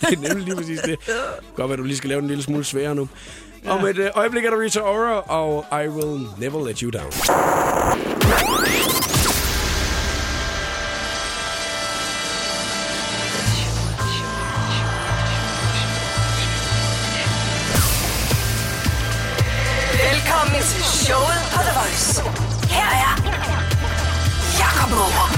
[0.00, 0.96] det er nemlig lige præcis det.
[1.56, 3.08] Godt, at du lige skal lave den en lille smule sværere nu.
[3.64, 3.70] Ja.
[3.72, 7.12] Om et øh, øjeblik er der Rita Ora, og I Will Never Let You Down.
[20.04, 22.22] Velkommen til showet på The Voice.
[22.74, 23.14] Her er
[24.62, 25.32] Jakob Morup.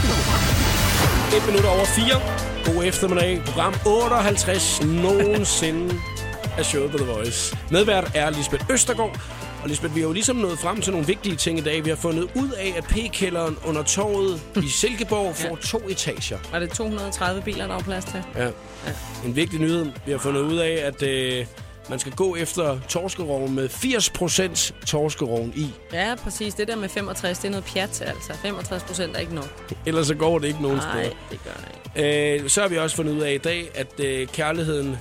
[1.36, 2.74] Et minut over 4.
[2.74, 3.42] God eftermiddag.
[3.46, 6.00] Program 58 nogensinde
[6.60, 7.58] af showet på The Voice.
[7.70, 9.20] Medvært er Lisbeth Østergaard.
[9.62, 11.84] Og Lisbeth, vi har jo ligesom nået frem til nogle vigtige ting i dag.
[11.84, 16.38] Vi har fundet ud af, at P-kælderen under torvet i Silkeborg får to etager.
[16.52, 18.22] Var det 230 biler, der var plads til?
[18.36, 18.48] Ja.
[19.26, 19.86] En vigtig nyhed.
[20.06, 21.46] Vi har fundet ud af, at øh,
[21.90, 25.66] man skal gå efter torskeroven med 80% torskeroven i.
[25.92, 26.54] Ja, præcis.
[26.54, 28.32] Det der med 65, det er noget pjat, altså.
[28.42, 29.70] 65 procent er ikke nok.
[29.86, 31.14] Ellers så går det ikke nogen Nej, steder.
[31.30, 31.50] det gør
[31.94, 32.42] det ikke.
[32.42, 34.96] Øh, så har vi også fundet ud af i dag, at øh, kærligheden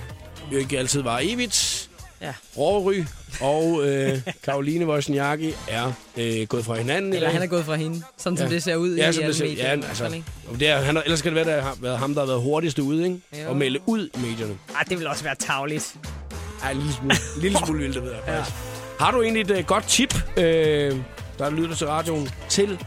[0.58, 1.86] ikke altid var evigt.
[2.22, 2.32] Ja.
[2.56, 3.04] Råry
[3.40, 7.12] og øh, Karoline Wozniacki er øh, gået fra hinanden.
[7.12, 8.54] Eller han er gået fra hende, sådan som Ja.
[8.54, 9.64] det ser ud Ja, i som det ser, medier.
[9.64, 10.22] ja, altså,
[10.58, 12.26] det er, han, er- ellers skal det være, at det har været ham, der har
[12.26, 13.20] været hurtigst ude, ikke?
[13.44, 13.48] Jo.
[13.48, 14.58] Og melde ud i medierne.
[14.74, 15.94] Ej, det vil også være tavligt.
[16.62, 18.56] Ej, en lille smule, en lille smule vildt, det ved jeg faktisk.
[19.00, 20.96] Har du egentlig et uh, godt tip, øh,
[21.38, 22.78] der lyder til radioen, til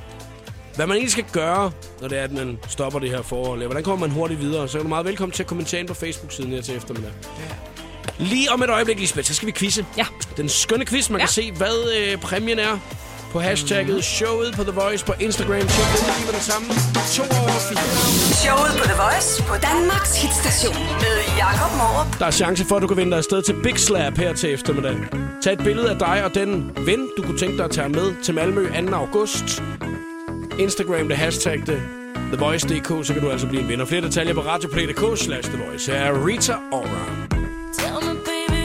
[0.76, 3.60] hvad man egentlig skal gøre, når det er, at man stopper det her forhold?
[3.60, 4.68] Eller Hvordan kommer man hurtigt videre?
[4.68, 7.12] Så er du meget velkommen til at kommentere ind på Facebook-siden her til eftermiddag.
[8.18, 9.86] Lige om et øjeblik, Lisbeth, så skal vi quizze.
[9.98, 10.06] Ja.
[10.38, 11.26] Den skønne quiz, man Ja.
[11.26, 12.78] kan se, hvad øh, præmien er
[13.32, 15.60] på hashtagget showet på The Voice på Instagram.
[15.60, 16.68] Tjek det lige med det samme.
[17.16, 18.34] To over fire.
[18.44, 22.20] Showet på The Voice på Danmarks hitstation med Jakob Morup.
[22.20, 24.54] Der er chance for, at du kan vinde dig afsted til Big Slap her til
[24.54, 24.96] eftermiddag.
[25.44, 28.24] Tag et billede af dig og den ven, du kunne tænke dig at tage med
[28.24, 28.96] til Malmø 2.
[28.96, 29.62] august.
[30.60, 31.82] Instagram det, hashtag det,
[32.32, 33.86] TheVoice.dk, så kan du altså blive en vinder.
[33.86, 35.92] Flere detaljer på radioplay.dk slash The Voice.
[35.92, 37.28] Her er Rita Ora.
[37.80, 38.62] Tell me, baby,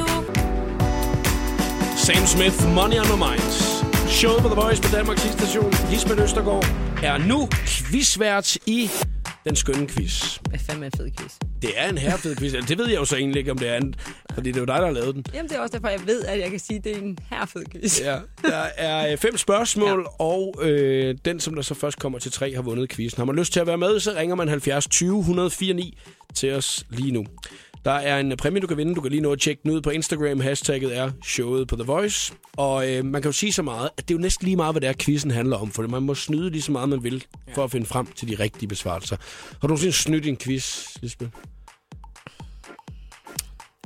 [1.96, 3.52] Sam Smith, Money on My Mind.
[4.08, 5.72] Showet på The Voice på Danmarks station.
[5.90, 6.66] Lisbeth Østergaard
[7.02, 8.90] er nu quizvært i
[9.44, 10.36] den skønne quiz.
[10.48, 11.47] Hvad fanden er en fed quiz?
[11.62, 12.54] Det er en herrefed quiz.
[12.54, 13.94] Altså, Det ved jeg jo så egentlig ikke, om det er en,
[14.34, 15.24] fordi det er jo dig, der har lavet den.
[15.34, 17.18] Jamen, det er også derfor, jeg ved, at jeg kan sige, at det er en
[17.30, 18.00] her fed quiz.
[18.00, 20.24] Ja, der er øh, fem spørgsmål, ja.
[20.24, 23.20] og øh, den, som der så først kommer til tre, har vundet quizzen.
[23.20, 25.98] Har man lyst til at være med, så ringer man 70 20 104 9
[26.34, 27.26] til os lige nu.
[27.88, 28.94] Der er en præmie, du kan vinde.
[28.94, 30.40] Du kan lige nå at tjekke den ud på Instagram.
[30.40, 32.32] Hashtagget er showet på The Voice.
[32.56, 34.72] Og øh, man kan jo sige så meget, at det er jo næsten lige meget,
[34.74, 35.70] hvad det er, quizzen handler om.
[35.70, 37.24] For man må snyde lige så meget, man vil,
[37.54, 39.16] for at finde frem til de rigtige besvarelser.
[39.50, 41.30] Har du nogensinde snydt i en quiz, Lisbeth?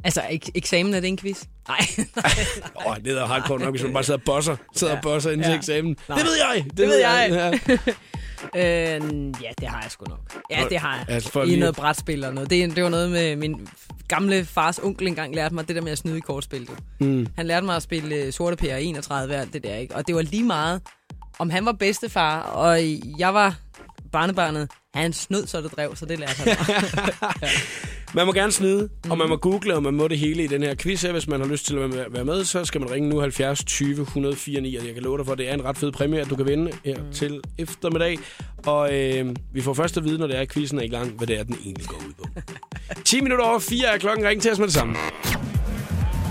[0.04, 1.44] Altså, ek- eksamen er det en quiz?
[1.68, 1.78] Nej.
[2.76, 4.96] Åh, oh, det er hardcore nok, hvis man bare sidder og bosser, sidder ja.
[4.98, 5.50] og bosser inden ja.
[5.50, 5.96] Til eksamen.
[6.08, 6.18] Nej.
[6.18, 6.64] Det ved jeg!
[6.64, 7.28] Det, Det ved jeg.
[7.68, 7.76] Ja.
[8.56, 8.62] øh,
[9.42, 10.34] ja, det har jeg sgu nok.
[10.50, 11.04] Ja, det har jeg.
[11.08, 12.50] Altså, I lige- noget brætspil eller noget.
[12.50, 13.68] Det, det var noget med min
[14.08, 16.66] gamle fars onkel engang lærte mig, det der med at snyde i kortspil.
[16.66, 16.72] Du.
[17.00, 17.26] Mm.
[17.36, 19.96] Han lærte mig at spille øh, sorte pære 31 og det der, ikke?
[19.96, 20.80] Og det var lige meget,
[21.38, 22.78] om han var bedstefar, og
[23.18, 23.54] jeg var
[24.12, 24.70] barnebarnet.
[24.94, 27.50] Han snød, så det drev, så det lærte han mig.
[28.14, 30.62] Man må gerne snyde, og man må google, og man må det hele i den
[30.62, 31.12] her quiz her.
[31.12, 34.02] Hvis man har lyst til at være- med, så skal man ringe nu 70 20
[34.02, 36.20] 104 9, og jeg kan love dig for, at det er en ret fed præmie,
[36.20, 37.12] at du kan vinde her mm.
[37.12, 38.18] til eftermiddag.
[38.66, 41.10] Og øh, vi får først at vide, når det er, at quizzen er i gang,
[41.10, 42.24] hvad det er, den egentlig går ud på.
[43.04, 44.26] 10 minutter over 4 er klokken.
[44.26, 44.94] Ring til os med det samme.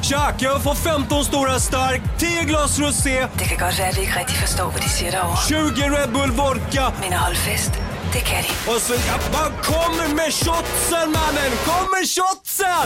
[0.03, 4.01] Tja, jag får 15 stora stark, 10 glas rosé, Det kan godt være, at vi
[4.01, 5.37] ikke rigtig forstår, hvad de siger derovre.
[5.47, 7.71] 20 Red Bull vodka Men at holde fest,
[8.13, 8.71] det kan de.
[8.71, 12.81] och så jag bara kommer med shotsen mannen, kom med shotsen!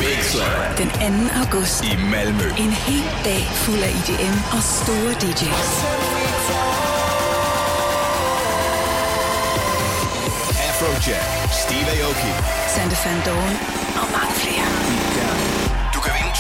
[0.78, 1.40] Den 2.
[1.42, 1.84] august.
[1.84, 2.48] i Malmø.
[2.58, 5.72] En hel dag fuld af IDM og store DJ's.
[10.70, 12.32] Afrojack, Steve Aoki.
[12.76, 13.54] Sante Van Dawn
[14.02, 15.05] og mange flere.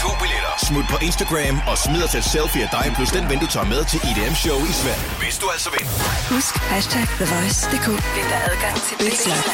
[0.02, 0.54] To billetter.
[0.68, 3.68] Smut på Instagram og smid os et selfie af dig, plus den ven, du tager
[3.74, 5.06] med til IDM-show i Sverige.
[5.24, 5.94] Hvis du altså vinder.
[6.34, 7.88] Husk hashtag TheVoice.dk.
[8.16, 9.46] Vind der adgang til Big Slap.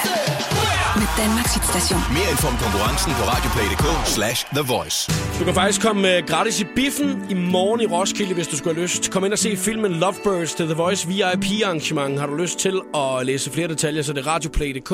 [1.00, 2.00] Med Danmarks hitstation.
[2.18, 5.00] Mere info om konkurrencen på radioplay.dk slash The Voice.
[5.40, 8.74] Du kan faktisk komme øh, gratis i biffen i morgen i Roskilde, hvis du skulle
[8.76, 9.12] have lyst.
[9.12, 12.20] Kom ind og se filmen Lovebirds til The Voice VIP-arrangement.
[12.20, 14.94] Har du lyst til at læse flere detaljer, så er det radioplay.dk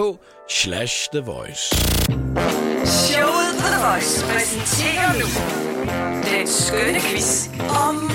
[0.49, 1.63] slash The Voice.
[2.85, 3.36] Showet på
[3.71, 5.27] The Voice præsenterer nu
[6.31, 7.47] den skønne quiz
[7.87, 8.11] om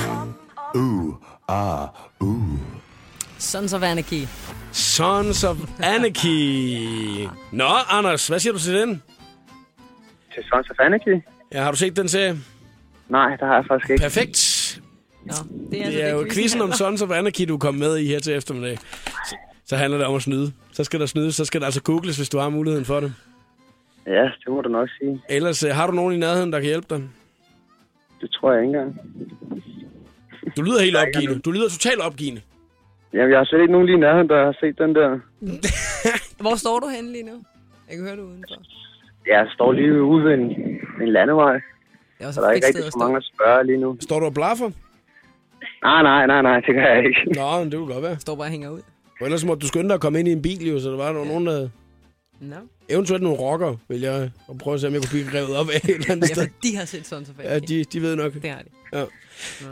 [3.38, 4.26] Sons of Anarchy.
[4.72, 7.28] Sons of Anarchy.
[7.52, 9.02] Nå, Anders, hvad siger du til den?
[10.34, 11.22] Til Sons of Anarchy?
[11.52, 12.38] Ja, har du set den serie?
[13.08, 14.02] Nej, det har jeg faktisk ikke.
[14.02, 14.80] Perfekt.
[15.26, 15.34] Nå,
[15.70, 18.06] det er, altså Det er jo quizzen om Sons of Anarchy, du kom med i
[18.06, 18.78] her til eftermiddag.
[19.28, 19.36] Så,
[19.66, 20.52] så handler det om at snyde.
[20.72, 23.14] Så skal der snydes, så skal der altså googles, hvis du har muligheden for det.
[24.06, 25.22] Ja, det må du nok sige.
[25.28, 27.02] Ellers øh, har du nogen i nærheden, der kan hjælpe dig?
[28.20, 29.00] Det tror jeg ikke engang.
[30.56, 31.40] Du lyder helt opgivende.
[31.40, 32.40] Du lyder totalt opgivende.
[33.12, 35.18] Jamen, jeg har slet ikke nogen lige i nærheden, der har set den der.
[36.44, 37.32] Hvor står du henne lige nu?
[37.88, 38.56] Jeg kan høre det udenfor.
[39.26, 40.44] Jeg står lige ude ved en,
[41.02, 41.60] en landevej, Det
[42.20, 42.98] er også så der er ikke rigtig stå.
[42.98, 43.96] mange at spørge lige nu.
[44.00, 44.70] Står du og blaffer?
[45.82, 47.20] Nej, nej, nej, nej, det kan jeg ikke.
[47.40, 48.18] Nå, men det kunne godt være.
[48.18, 48.80] Står bare og hænger ud.
[49.18, 50.96] For ellers måtte du skynde dig at komme ind i en bil, jo, så der
[50.96, 51.68] var nogen, der...
[52.42, 52.56] Nå.
[52.88, 55.68] Eventuelt nogle rocker, vil jeg og prøve at se, om jeg kunne blive revet op
[55.70, 56.48] af et eller andet Ja, sted.
[56.62, 58.32] de har set sådan så Ja, de, de ved nok.
[58.34, 58.98] Det har de.
[58.98, 59.04] Ja.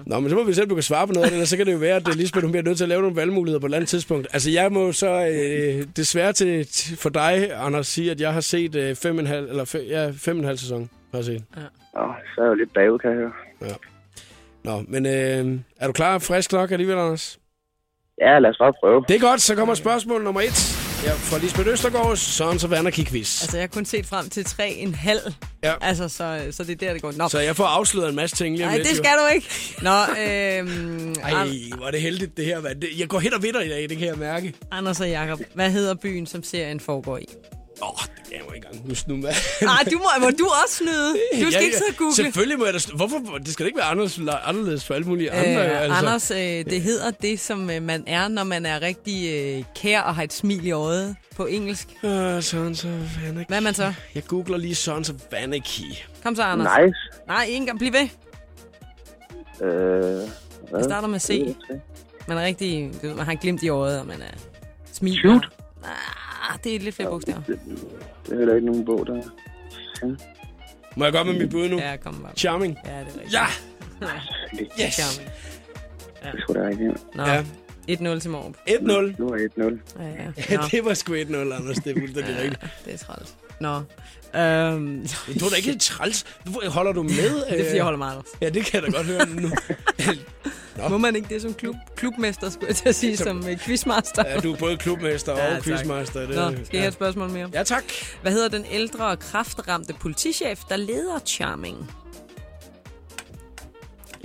[0.06, 1.66] Nå, men så må vi se, om du kan svare på noget eller så kan
[1.66, 3.66] det jo være, at øh, Lisbeth hun bliver nødt til at lave nogle valgmuligheder på
[3.66, 4.28] et eller andet tidspunkt.
[4.32, 6.66] Altså, jeg må så øh, desværre til,
[6.98, 9.82] for dig, Anders, sige, at jeg har set øh, fem, og en halv, eller fem,
[9.88, 10.90] ja, fem og en halv sæson.
[11.10, 11.44] Har jeg set.
[11.56, 11.62] Nå,
[12.34, 13.32] så er jeg jo lidt bagud, kan jeg høre.
[13.62, 13.74] Ja.
[14.64, 17.38] Nå, men øh, er du klar og frisk nok alligevel, Anders?
[18.20, 19.04] Ja, lad os bare prøve.
[19.08, 20.79] Det er godt, så kommer spørgsmål nummer et.
[21.04, 23.42] Ja, fra Lisbeth Østergaards, Sons of Anarchy-quiz.
[23.42, 25.32] Altså, jeg har kun set frem til 3,5.
[25.62, 25.74] Ja.
[25.80, 27.12] Altså, så, så det er der, det går.
[27.16, 29.02] Nå, Så jeg får afsløret en masse ting lige om Nej, lidt, det jo.
[29.04, 29.48] skal du ikke.
[29.82, 32.60] Nå, øhm, Ej, hvor er det heldigt, det her.
[32.60, 32.82] mand.
[32.98, 34.54] Jeg går hen og vinder i dag, det kan jeg mærke.
[34.70, 37.26] Anders og Jakob, hvad hedder byen, som serien foregår i?
[37.82, 37.98] Åh, oh,
[38.54, 39.30] jeg jo ikke engang huske nu, hvad.
[39.62, 41.10] Ah, du må, må du også snyde.
[41.44, 42.14] Du skal ikke sidde og google.
[42.14, 42.78] Selvfølgelig må jeg da...
[42.78, 43.18] sn- Hvorfor?
[43.44, 45.66] Det skal da ikke være anderledes, anderledes for alle mulige andre.
[45.70, 45.98] Øh, altså.
[45.98, 50.00] Anders, øh, det hedder det, som øh, man er, når man er rigtig øh, kær
[50.00, 51.88] og har et smil i øjet på engelsk.
[52.02, 52.90] Uh, Sons of
[53.28, 53.46] Anarchy.
[53.48, 53.92] Hvad er man så?
[54.14, 55.84] Jeg googler lige Sons of Anarchy.
[56.22, 56.78] Kom så, Anders.
[56.84, 56.98] Nice.
[57.26, 57.78] Nej, ikke engang.
[57.78, 58.08] Bliv ved.
[59.62, 59.68] Øh,
[60.70, 60.78] hvad?
[60.78, 61.56] Det starter med C.
[62.28, 62.90] Man er rigtig...
[63.02, 64.36] Man har glimt i øjet, og man er
[64.92, 65.18] smil.
[65.18, 65.48] Shoot.
[65.84, 65.90] Ah,
[66.64, 67.40] det er lidt flere bogstaver.
[67.46, 67.58] Det,
[68.26, 69.22] det er heller ikke nogen bog, der...
[70.96, 71.78] Må jeg gå med mit bud nu?
[71.78, 72.32] Ja, kom bare.
[72.36, 72.76] Charming.
[72.84, 73.32] Ja, det er rigtigt.
[73.32, 73.46] Ja!
[74.58, 74.94] Det Yes!
[74.94, 75.30] Charming.
[76.22, 77.14] er sgu da rigtigt.
[77.14, 77.42] Nå, Ja.
[78.14, 78.54] 1-0 til Morp.
[78.68, 78.82] 1-0.
[79.18, 80.02] Nu er 1-0.
[80.02, 80.12] Ja, ja.
[80.50, 81.76] Ja, Nå, det var sgu 1-0, Anders.
[81.76, 82.60] Det er fuldstændig rigtigt.
[82.84, 83.34] det er træls.
[83.60, 83.74] Nå.
[84.40, 85.06] Øhm,
[85.40, 86.24] Du er da ikke træls.
[86.68, 87.34] Holder du med?
[87.50, 89.48] det er fordi, jeg holder meget Ja, det kan jeg da godt høre nu.
[90.90, 94.28] Må man ikke det som klub, klubmester, skulle jeg til at sige, som uh, quizmaster?
[94.28, 95.64] Ja, du er både klubmester Ja, og tak.
[95.64, 96.20] quizmaster.
[96.20, 97.50] Det, Nå, skal jeg have et spørgsmål mere?
[97.52, 97.84] Ja, tak.
[98.22, 101.90] Hvad hedder den ældre og kraftramte politichef, der leder Charming?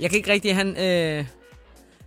[0.00, 0.54] Jeg kan ikke rigtig...
[0.56, 1.26] Han, øh,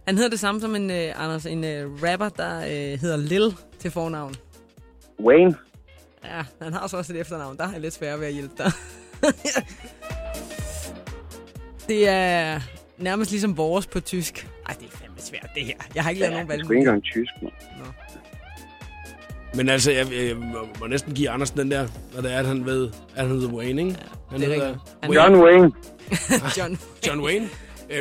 [0.07, 3.55] han hedder det samme som en, øh, Anders, en øh, rapper, der øh, hedder Lil
[3.79, 4.35] til fornavn.
[5.19, 5.55] Wayne.
[6.23, 7.57] Ja, han har så også et efternavn.
[7.57, 8.71] Der jeg lidt svært ved at hjælpe dig.
[11.87, 12.61] det er
[12.99, 14.47] nærmest ligesom vores på tysk.
[14.67, 15.73] Ej, det er fandme svært, det her.
[15.95, 16.65] Jeg har ikke lavet nogen Jeg valg.
[16.65, 17.53] skulle ikke engang tysk, mand.
[19.53, 22.45] Men altså, jeg, jeg må, må næsten give Andersen den der, hvad det er, at
[22.45, 23.95] han ved, at han hedder Wayne, ikke?
[24.31, 24.75] Han det er hedder.
[25.03, 25.71] Han- John Wayne.
[26.57, 26.79] John.
[27.07, 27.49] John Wayne.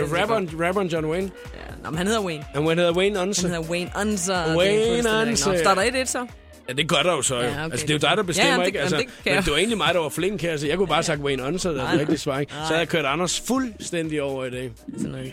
[0.02, 1.30] Uh, rapperen, rapperen John Wayne.
[1.54, 2.44] Ja, nå, men han hedder Wayne.
[2.54, 3.42] Han hedder Wayne Unse.
[3.48, 4.56] Han hedder Wayne Unser.
[4.56, 5.58] Wayne Unser.
[5.58, 6.26] Står der 1-1 så?
[6.68, 7.34] Ja, det gør der jo så.
[7.34, 7.40] Jo.
[7.42, 7.62] Ja, okay.
[7.72, 8.80] Altså, det er jo dig, der bestemmer, Ja, det- ikke?
[8.80, 9.44] Altså, jamen, det men jeg.
[9.44, 11.42] det var egentlig mig, der var flink her, så jeg kunne bare have sagt Wayne
[11.42, 12.52] Unse, der er det rigtige svar, ikke?
[12.52, 14.70] Så havde jeg kørt Anders fuldstændig over i dag.
[14.98, 15.32] Sådan noget.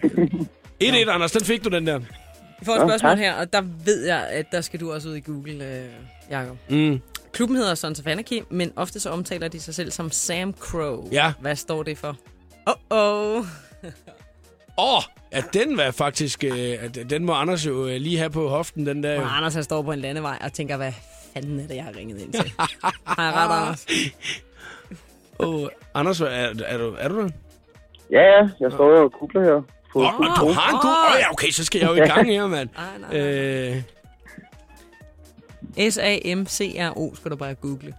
[0.83, 1.99] 1-1, Anders, den fik du, den der.
[2.59, 5.15] Vi får et spørgsmål her, og der ved jeg, at der skal du også ud
[5.15, 5.85] i Google, øh,
[6.31, 6.57] Jacob.
[6.69, 7.01] Mm.
[7.33, 11.09] Klubben hedder Sons of Anarchy, men ofte så omtaler de sig selv som Sam Crow.
[11.11, 11.33] Ja.
[11.39, 12.17] Hvad står det for?
[12.69, 13.35] Oh-oh.
[14.77, 16.43] Åh, oh, at den var faktisk...
[16.43, 19.21] Øh, at den må Anders jo øh, lige have på hoften, den der.
[19.21, 20.91] Og Anders han står på en landevej og tænker, hvad
[21.35, 22.53] fanden er det, jeg har ringet ind til?
[23.05, 23.85] har jeg ret, Anders?
[25.39, 27.29] Oh, Anders, er, er, du, er du der?
[28.11, 29.61] Ja, ja, jeg står og googler her.
[29.93, 30.89] På, Åh, oh, du har en god...
[30.89, 32.69] Åh, oh, ja, okay, så skal jeg jo i gang her, mand.
[32.77, 33.19] Nej, nej.
[35.77, 37.93] Øh, S-A-M-C-R-O skal du bare google.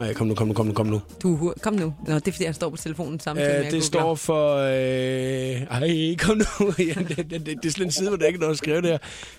[0.00, 1.00] Ej, kom nu, kom nu, kom nu, kom nu.
[1.22, 1.94] Du, kom nu.
[2.06, 4.56] Nå, det er fordi, han står på telefonen samtidig med, Øh, jeg det står for...
[4.56, 6.44] Øh, ej, kom nu.
[6.78, 8.58] ja, det, det, det, det er sådan en side, hvor der ikke er noget at
[8.58, 8.98] skrive der.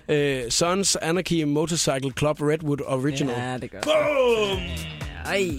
[0.10, 3.36] Øh, Sons Anarchy Motorcycle Club Redwood Original.
[3.40, 3.82] Ja, det gør.
[3.82, 4.60] Boom!
[5.26, 5.50] Ej,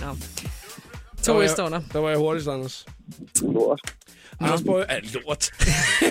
[0.00, 0.16] nå.
[1.20, 1.80] Der To var et jeg- der.
[1.92, 2.86] Der var jeg hurtigst, Anders.
[3.42, 3.80] lort.
[4.40, 5.14] Anders, prøv at...
[5.14, 5.50] lort.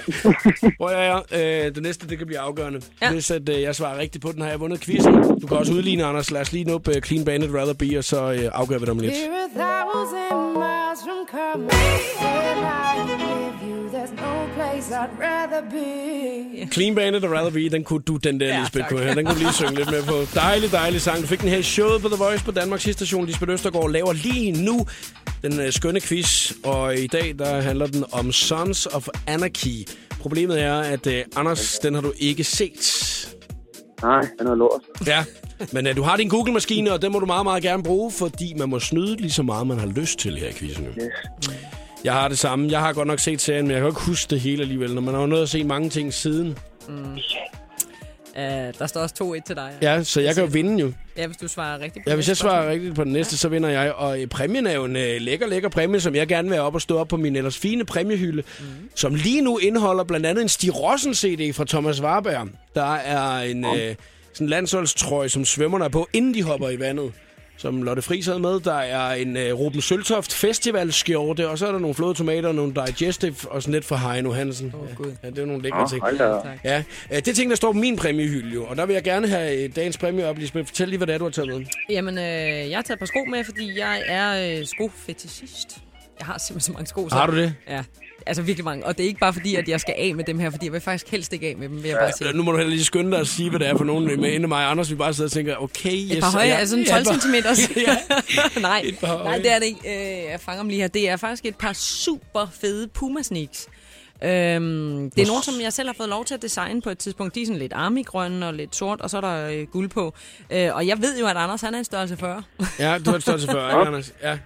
[0.80, 2.82] prøv at øh, det næste, det kan blive afgørende.
[3.02, 3.06] Ja.
[3.08, 3.12] Ja.
[3.13, 5.13] Hvis at, øh, jeg svarer rigtigt på den, har jeg vundet quizzen.
[5.39, 6.32] Du kan også udligne, Anders.
[6.32, 8.82] Lad os lige nå op uh, Clean Bandit Rather Be, og så øh, afgør vi
[8.82, 9.13] det om lidt.
[9.13, 11.72] We're a thousand miles from coming.
[11.72, 13.79] with you, there's no
[14.80, 16.68] place I'd rather be.
[16.72, 19.13] Clean Bandit og Rather Be, den kunne du, den der, Ja, Lisbeth, kunne her.
[19.13, 20.15] Den kunne du lige synge lidt med på.
[20.36, 21.22] Dejlig, dejlig sang.
[21.22, 23.26] Du fik den her showet på The Voice på Danmarks station.
[23.26, 24.86] Lisbeth Østergaard laver lige nu
[25.44, 29.88] den øh, skønne quiz, og i dag, der handler den om Sons of Anarchy.
[30.20, 33.36] Problemet er, at øh, Anders, den har du ikke set.
[34.02, 34.82] Nej, den er lort.
[35.08, 35.24] Ja,
[35.72, 38.54] men øh, du har din Google-maskine, og den må du meget, meget gerne bruge, fordi
[38.58, 40.86] man må snyde lige så meget, man har lyst til her i quizzen.
[40.86, 41.50] Yes.
[42.04, 42.72] Jeg har det samme.
[42.72, 45.02] Jeg har godt nok set serien, men jeg kan ikke huske det hele alligevel, når
[45.02, 46.58] man har jo nået at se mange ting siden.
[46.90, 48.44] Uh,
[48.80, 49.72] der står også 2-1 til dig.
[49.82, 50.92] Ja, så jeg kan jo vinde jo.
[51.18, 52.62] Ja, hvis du svarer rigtigt på Ja, hvis jeg spørgsmål.
[52.62, 53.94] svarer rigtigt på den næste, så vinder jeg.
[53.94, 56.66] Og øh, præmien er jo en øh, lækker, lækker præmie, som jeg gerne vil have
[56.66, 58.66] op og stå op på min ellers fine præmiehylde, mm.
[58.96, 62.48] som lige nu indeholder blandt andet en Stig Rossen CD fra Thomas Warberg.
[62.76, 63.96] Der er en øh,
[64.34, 67.12] sådan landsholdstrøje, som svømmerne er på, inden de hopper i vandet.
[67.60, 68.60] Som Lotte Friis havde med.
[68.60, 72.74] Der er en uh, Ruben Søltoft festivalskjorte, og så er der nogle flåede tomater, nogle
[72.74, 74.74] digestive og sådan lidt fra Heino Hansen.
[74.82, 75.12] Åh, Gud.
[75.24, 76.04] Ja, det er nogle lækre Nå, ting.
[76.63, 79.04] Ja, øh, det er ting, der står på min præmiehylde jo, og der vil jeg
[79.04, 80.38] gerne have øh, dagens præmie op.
[80.38, 81.65] Lisbeth, fortæl lige, hvad det er, du har taget med.
[81.89, 82.24] Jamen, øh,
[82.69, 85.78] jeg har taget et par sko med, fordi jeg er øh, skofetischist.
[86.19, 87.10] Jeg har simpelthen så mange sko.
[87.10, 87.54] Så, Har du det?
[87.67, 87.84] Ja,
[88.25, 88.86] altså virkelig mange.
[88.86, 90.73] Og det er ikke bare fordi, at jeg skal af med dem her, fordi jeg
[90.73, 92.27] vil faktisk helst ikke af med dem, vil jeg bare sige.
[92.29, 94.21] Øh, Nu må du heller lige skynde dig at sige, hvad det er for nogen
[94.21, 94.89] med inde mig og Anders.
[94.91, 96.12] Vi bare sidder og tænker, okay, yes.
[96.12, 97.79] Et par høje, ja, altså sådan ja, 12 bare- cm.
[97.79, 97.97] ja,
[98.62, 99.79] nej, nej, det er det ikke.
[99.86, 100.88] Øh, jeg fanger dem lige her.
[100.88, 103.67] Det er faktisk et par super fede Puma sneaks.
[104.23, 106.97] Øhm, det er nogle, som jeg selv har fået lov til at designe på et
[106.97, 107.36] tidspunkt.
[107.36, 110.13] De er sådan lidt armigrønne og lidt sort, og så er der øh, guld på.
[110.51, 112.43] Øh, og jeg ved jo, at Anders han er en størrelse 40.
[112.79, 114.13] Ja, du har et størrelse før, ikke, Anders?
[114.23, 114.38] Ja.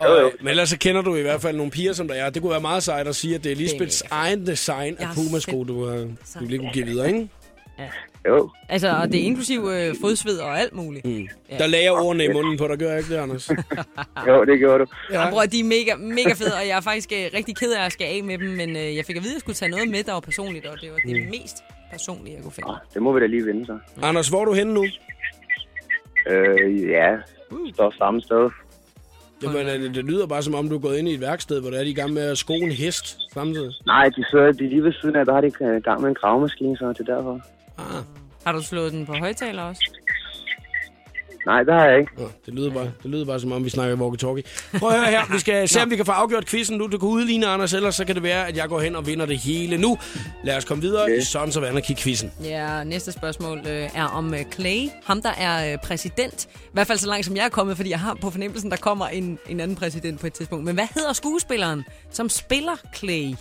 [0.00, 2.30] Og, øh, men ellers så kender du i hvert fald nogle piger, som der er.
[2.30, 5.64] Det kunne være meget sejt at sige, at det er Lisbeths egen design af Puma-sko,
[5.64, 5.96] du, har,
[6.40, 7.28] du lige kunne give videre, ikke?
[8.28, 8.50] Jo.
[8.68, 11.04] Altså, og det er inklusiv øh, fodsved og alt muligt.
[11.06, 11.28] Mm.
[11.50, 11.58] Ja.
[11.58, 13.50] Der lagde jeg ordene i munden på dig, gør jeg ikke det, Anders?
[14.28, 14.90] Jo, det gjorde du.
[15.12, 15.24] Ja.
[15.24, 17.84] Og bror, de er mega, mega fede, og jeg er faktisk øh, rigtig ked af
[17.84, 19.70] at skal af med dem, men øh, jeg fik at vide, at jeg skulle tage
[19.70, 21.56] noget med, der var personligt, og det var det mest
[21.90, 22.72] personlige, jeg kunne finde.
[22.94, 23.78] Det må vi da lige vinde så.
[24.02, 24.84] Anders, hvor er du henne nu?
[26.30, 27.16] Øh, ja,
[27.74, 28.50] står samme sted.
[29.42, 31.60] Jamen, øh, det, det lyder bare som om, du er gået ind i et værksted,
[31.60, 33.72] hvor der er de i gang med at sko en hest samtidig.
[33.86, 36.08] Nej, de sidder de er lige ved siden af, der har de i gang med
[36.08, 37.40] en gravemaskine, så det er derfor.
[37.78, 38.04] Ah,
[38.46, 39.82] Har du slået den på højtaler også?
[41.46, 42.12] Nej, det har jeg ikke.
[42.18, 44.78] Nå, det, lyder bare, det lyder bare som om, vi snakker walkie-talkie.
[44.78, 45.32] Prøv at høre her.
[45.32, 46.86] Vi skal se, om vi kan få afgjort quizzen nu.
[46.86, 49.26] Du kan udligne Anders, ellers så kan det være, at jeg går hen og vinder
[49.26, 49.98] det hele nu.
[50.44, 52.32] Lad os komme videre i Sons of Anarchy-quizzen.
[52.44, 54.88] Ja, næste spørgsmål øh, er om øh, Clay.
[55.04, 56.48] Ham, der er øh, præsident.
[56.54, 58.76] I hvert fald så langt, som jeg er kommet, fordi jeg har på fornemmelsen, der
[58.76, 60.64] kommer en, en anden præsident på et tidspunkt.
[60.64, 63.34] Men hvad hedder skuespilleren, som spiller Clay?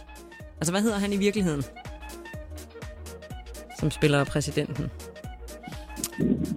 [0.57, 1.63] Altså, hvad hedder han i virkeligheden?
[3.79, 4.91] Som spiller præsidenten.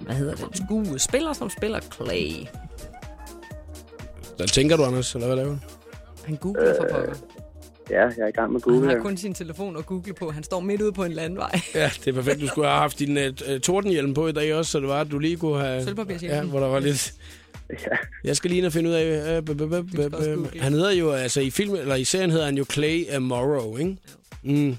[0.02, 2.46] Hvad hedder den skuespiller, som spiller Clay?
[4.36, 5.14] Hvad tænker du, Anders?
[5.14, 5.58] Eller hvad laver du?
[6.24, 7.14] Han googler for pokker.
[7.90, 8.88] Ja, jeg er i gang med Han Google.
[8.88, 9.02] har her.
[9.02, 10.30] kun sin telefon at google på.
[10.30, 11.60] Han står midt ude på en landvej.
[11.74, 12.40] Ja, det er perfekt.
[12.40, 15.10] Du skulle have haft din uh, tordenhjelm på i dag også, så det var, at
[15.10, 15.96] du lige kunne have...
[16.22, 17.14] Ja, hvor der var lidt...
[18.24, 19.38] Jeg skal lige ind og finde ud af...
[19.38, 22.30] Uh, b- b- b- b- b- han hedder jo, altså i film, eller i serien
[22.30, 23.96] hedder han jo Clay Morrow, ikke?
[24.42, 24.76] Mm.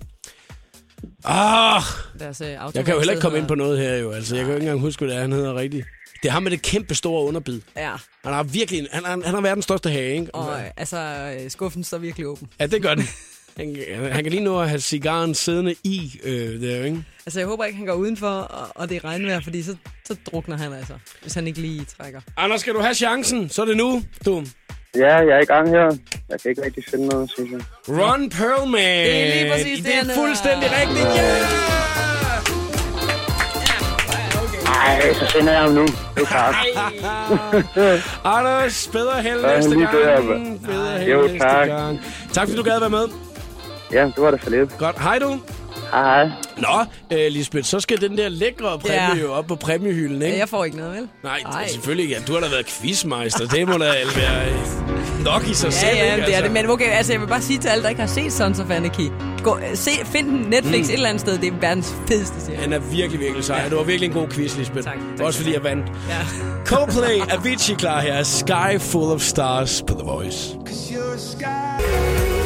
[1.25, 1.81] Ah!
[2.19, 4.35] Deres, øh, Jeg kan jo heller ikke komme ind på noget her jo, altså.
[4.35, 5.85] Jeg kan jo ikke engang huske, hvad det er, han hedder rigtigt.
[6.23, 7.61] Det er ham med det kæmpe store underbid.
[7.77, 7.91] Ja,
[8.23, 8.87] Han har virkelig...
[8.91, 10.35] Han, han, han har verdens største hage, ikke?
[10.35, 10.97] og øh, altså,
[11.43, 12.47] øh, skuffen står virkelig åben.
[12.59, 13.03] Ja, det gør den.
[13.57, 13.75] Han,
[14.11, 17.03] han kan lige nå at have cigaren siddende i øh, der, ikke?
[17.25, 20.15] Altså, jeg håber ikke, han går udenfor, og, og det er regnvejr, fordi så, så
[20.31, 22.21] drukner han altså, hvis han ikke lige trækker.
[22.37, 23.49] Anders, skal du have chancen?
[23.49, 24.45] Så er det nu, du.
[24.97, 25.85] Ja, jeg er i gang her.
[26.29, 27.59] Jeg kan ikke rigtig finde noget, synes jeg.
[27.89, 29.05] Ron Perlman.
[29.05, 31.07] Det er lige præcis det, det er fuldstændig rigtigt.
[31.17, 31.41] Yeah!
[34.65, 35.81] Nej, så finder jeg ham nu.
[35.85, 36.55] Det er klart.
[38.37, 40.25] Anders, bedre held Ja, næste lige bedre, gang.
[40.29, 40.59] mand.
[40.59, 41.67] Bedre held Jo, næste tak.
[41.67, 41.99] gang.
[42.33, 43.05] Tak fordi du gad være med.
[43.91, 44.77] Ja, det var da for lidt.
[44.77, 44.99] Godt.
[44.99, 45.39] Hej du.
[45.93, 46.29] Hej.
[46.57, 46.67] Nå,
[47.17, 49.15] øh, Lisbeth, så skal den der lækre præmie Ja.
[49.21, 50.33] jo op på præmiehylden, ikke?
[50.33, 51.07] Ja, jeg får ikke noget, vel?
[51.23, 51.67] Nej, Ej.
[51.67, 52.15] selvfølgelig ikke.
[52.15, 53.47] Ja, Du har da været quizmeister.
[53.47, 53.77] Det må da
[54.15, 56.25] være øh, nok i sig Ja, selv, ja, ikke?
[56.27, 56.51] det er det.
[56.51, 58.69] Men okay, altså, jeg vil bare sige til alle, der ikke har set Sons of
[58.69, 59.09] Anarchy.
[59.43, 60.89] Gå, se, find den Netflix mm.
[60.89, 61.37] et eller andet sted.
[61.37, 62.59] Det er verdens fedeste serie.
[62.59, 63.63] Han er virkelig, virkelig sej.
[63.69, 64.83] Det var virkelig en god quiz, Lisbeth.
[64.87, 65.85] Tak, tak, Også fordi jeg vandt.
[66.09, 66.17] Ja.
[66.65, 68.23] Coldplay, Avicii klar her.
[68.23, 70.55] Sky Full of Stars på The Voice.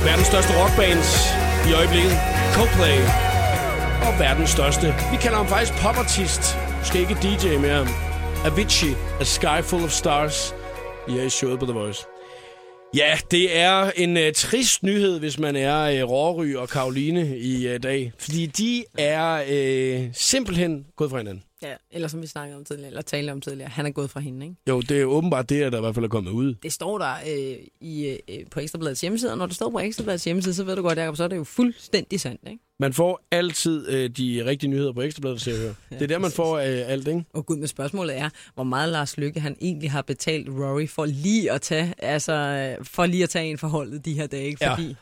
[0.06, 1.34] Verdens største rockbands
[1.70, 2.12] i øjeblikket.
[2.54, 2.98] Coldplay.
[4.08, 4.88] Og verdens største.
[5.12, 6.42] Vi kalder ham faktisk popartist.
[6.80, 7.88] Måske ikke DJ mere.
[8.46, 10.56] Avicii, A Sky Full of Stars.
[11.08, 12.06] Er i showet på The Voice.
[12.96, 17.74] Ja, det er en uh, trist nyhed, hvis man er uh, Råry og Karoline i
[17.74, 18.12] uh, dag.
[18.20, 21.44] Fordi de er uh, simpelthen gået fra hinanden.
[21.62, 21.74] ja.
[21.92, 23.70] Eller som vi snakkede om tidligere, eller talte om tidligere.
[23.70, 24.56] Han er gået fra hende, ikke?
[24.70, 26.56] Jo, det er åbenbart det, der i hvert fald er kommet ud.
[26.64, 30.24] Det står der øh, i, øh, på Ekstrabladets hjemmeside, og når det står på Ekstrabladets
[30.24, 32.64] hjemmeside, så ved du godt, Jacob, så er det jo fuldstændig sandt, ikke?
[32.80, 35.76] Man får altid øh, de rigtige nyheder på Ekstrabladet, ser jeg høre.
[36.00, 37.24] Det er der, man får øh, alt, ikke?
[37.34, 41.06] Og gud, men spørgsmålet er, hvor meget Lars Lykke han egentlig har betalt Rory for
[41.06, 44.66] lige at tage, altså, øh, for lige at tage en forholdet de her dage, ikke?
[44.66, 44.74] Ja.
[44.74, 44.88] Fordi...
[44.88, 44.94] Ja,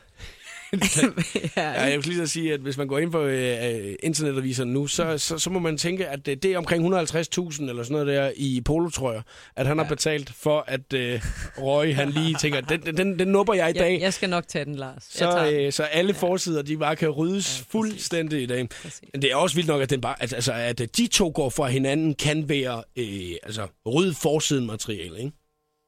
[1.56, 4.72] ja, jeg vil lige så sige, at hvis man går ind på øh, øh, internetaviserne
[4.72, 7.84] nu, så, så, så må man tænke, at det, det er omkring 150.000 eller sådan
[7.90, 9.22] noget der i polotrøjer,
[9.56, 9.82] at han ja.
[9.82, 11.22] har betalt for, at øh,
[11.58, 13.92] Røge, han lige tænker, den, den, den nupper jeg i dag.
[13.92, 15.08] jeg, jeg skal nok tage den, Lars.
[15.10, 15.54] Så, den.
[15.54, 18.68] øh, så alle forsider, de bare kan ryddes ja, fuldstændig i dag.
[19.12, 21.50] Men det er også vildt nok, at, den bare, at, altså, at de to går
[21.50, 25.32] fra hinanden, kan være øh, altså, rydde forsiden materiale, ikke?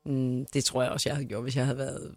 [0.06, 2.14] Mm, det tror jeg også, jeg havde gjort, hvis jeg havde været,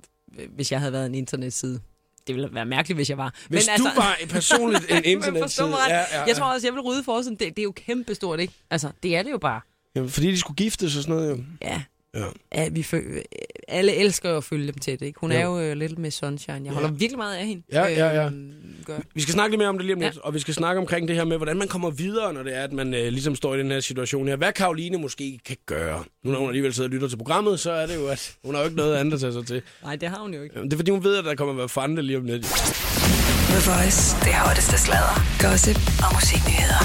[0.55, 1.79] hvis jeg havde været en internetside.
[2.27, 3.33] Det ville være mærkeligt, hvis jeg var.
[3.49, 6.23] Hvis du var personligt en Men internetside, ja, ja, ja.
[6.27, 7.35] Jeg tror også, jeg vil rydde forsiden.
[7.35, 8.53] Det, det er jo kæmpestort, ikke?
[8.71, 9.61] Altså, det er det jo bare.
[9.95, 11.43] Jamen, fordi de skulle giftes og sådan noget, jo.
[11.61, 11.81] Ja,
[12.15, 12.25] Ja.
[12.55, 13.21] Ja, vi føl-
[13.67, 15.19] alle elsker jo at følge dem tæt, ikke?
[15.19, 15.37] Hun Jo.
[15.37, 16.55] er jo øh, lidt med Sunshine.
[16.57, 16.71] Jeg Ja.
[16.71, 17.63] holder virkelig meget af hende.
[17.71, 18.25] Ja, ja, ja.
[18.25, 18.51] Øhm,
[18.85, 18.97] gør.
[19.15, 20.19] Vi skal snakke lidt mere om det lige om lidt, Ja.
[20.23, 22.63] og vi skal snakke omkring det her med, hvordan man kommer videre, når det er,
[22.63, 24.35] at man øh, ligesom står i den her situation her.
[24.35, 26.03] Hvad Karoline måske kan gøre.
[26.23, 28.55] Nu når hun alligevel sidder og lytter til programmet, så er det jo, at hun
[28.55, 29.61] har jo ikke noget andet at tage sig til.
[29.83, 30.55] Nej, det har hun jo ikke.
[30.55, 32.43] Jamen, Det er fordi, hun ved, at der kommer at være fande lige om lidt.
[32.45, 34.15] The Voice.
[34.25, 36.81] Det hotteste sladder, gossip og musiknyheder.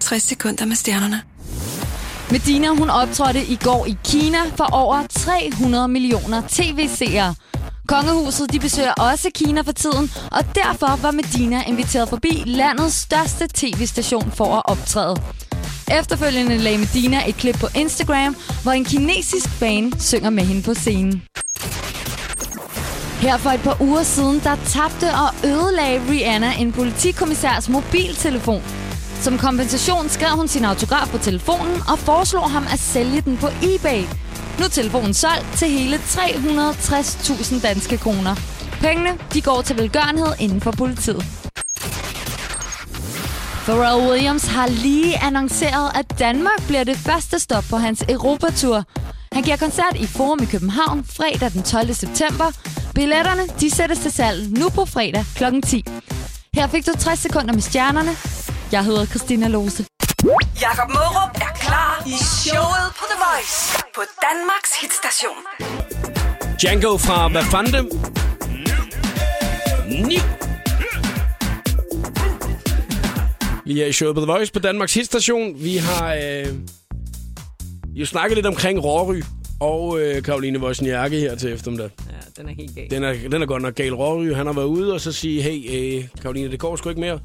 [0.00, 1.22] 60 sekunder med stjernerne.
[2.32, 7.34] Medina, hun optrådte i går i Kina for over 300 millioner tv-seere.
[7.88, 13.48] Kongehuset de besøger også Kina for tiden, og derfor var Medina inviteret forbi landets største
[13.54, 15.16] tv-station for at optræde.
[15.98, 20.74] Efterfølgende lagde Medina et klip på Instagram, hvor en kinesisk fan synger med hende på
[20.74, 21.22] scenen.
[23.20, 28.81] Her for et par uger siden, der tabte og ødelagde Rihanna en politikommissærs mobiltelefon.
[29.22, 33.46] Som kompensation skrev hun sin autograf på telefonen og foreslog ham at sælge den på
[33.46, 34.02] eBay.
[34.58, 38.34] Nu er telefonen solgt til hele 360.000 danske kroner.
[38.80, 41.24] Pengene de går til velgørenhed inden for politiet.
[43.64, 48.84] Pharrell Williams har lige annonceret, at Danmark bliver det første stop på hans Europatur.
[49.32, 51.94] Han giver koncert i Forum i København fredag den 12.
[51.94, 52.52] september.
[52.94, 55.44] Billetterne de sættes til salg nu på fredag kl.
[55.66, 55.84] 10.
[56.54, 58.10] Her fik du 60 sekunder med stjernerne.
[58.72, 59.84] Jeg hedder Christina Lose.
[60.60, 65.38] Jakob Mørup er klar i showet på The Voice på Danmarks hitstation.
[66.62, 67.84] Django fra Hvad fanden
[70.08, 70.18] Ni.
[73.64, 75.64] Vi er i showet på The Voice på Danmarks hitstation.
[75.64, 76.46] Vi har øh,
[77.94, 79.22] jo snakket lidt omkring Råry
[79.60, 81.90] og øh, Karoline Wozniacki her til eftermiddag.
[82.06, 82.90] Ja, den er helt gal.
[82.90, 83.94] Den er, den er godt nok gal.
[83.94, 87.00] Råry, han har været ude og så sige, hey, øh, Karoline, det går sgu ikke
[87.00, 87.18] mere.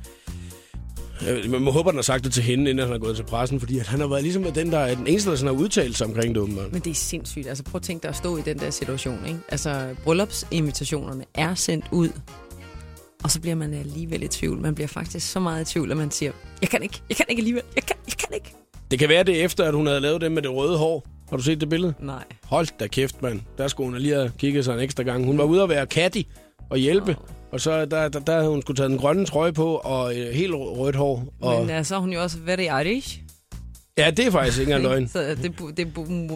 [1.30, 3.16] Øh, Man må håbe, at han har sagt det til hende, inden han har gået
[3.16, 5.56] til pressen, fordi at han har været ligesom den, der er den eneste, der sådan
[5.56, 6.72] har udtalt sig omkring det, åbenbart.
[6.74, 7.48] Men det er sindssygt.
[7.48, 9.40] Altså, prøv at tænke dig at stå i den der situation, ikke?
[9.50, 12.10] Altså, bryllupsinvitationerne er sendt ud,
[13.24, 14.62] og så bliver man alligevel i tvivl.
[14.62, 17.26] Man bliver faktisk så meget i tvivl, at man siger, jeg kan ikke, jeg kan
[17.30, 18.54] ikke alligevel, jeg kan, jeg kan ikke.
[18.92, 21.06] Det kan være det efter, at hun havde lavet det med det røde hår.
[21.30, 21.94] Har du set det billede?
[22.00, 22.24] Nej.
[22.44, 23.42] Hold da kæft, mand.
[23.58, 25.26] Der skulle hun lige have kigget sig en ekstra gang.
[25.26, 26.22] Hun var ude at være Katty
[26.70, 27.12] og hjælpe.
[27.12, 27.37] Åh.
[27.52, 30.34] Og så der, der, der havde hun skulle tage den grønne trøje på og øh,
[30.34, 31.24] helt rødt hår.
[31.42, 33.20] Og, Men uh, så er hun jo også very Irish.
[33.98, 35.08] ja, det er faktisk ikke engang løgn.
[35.08, 35.88] Så det, det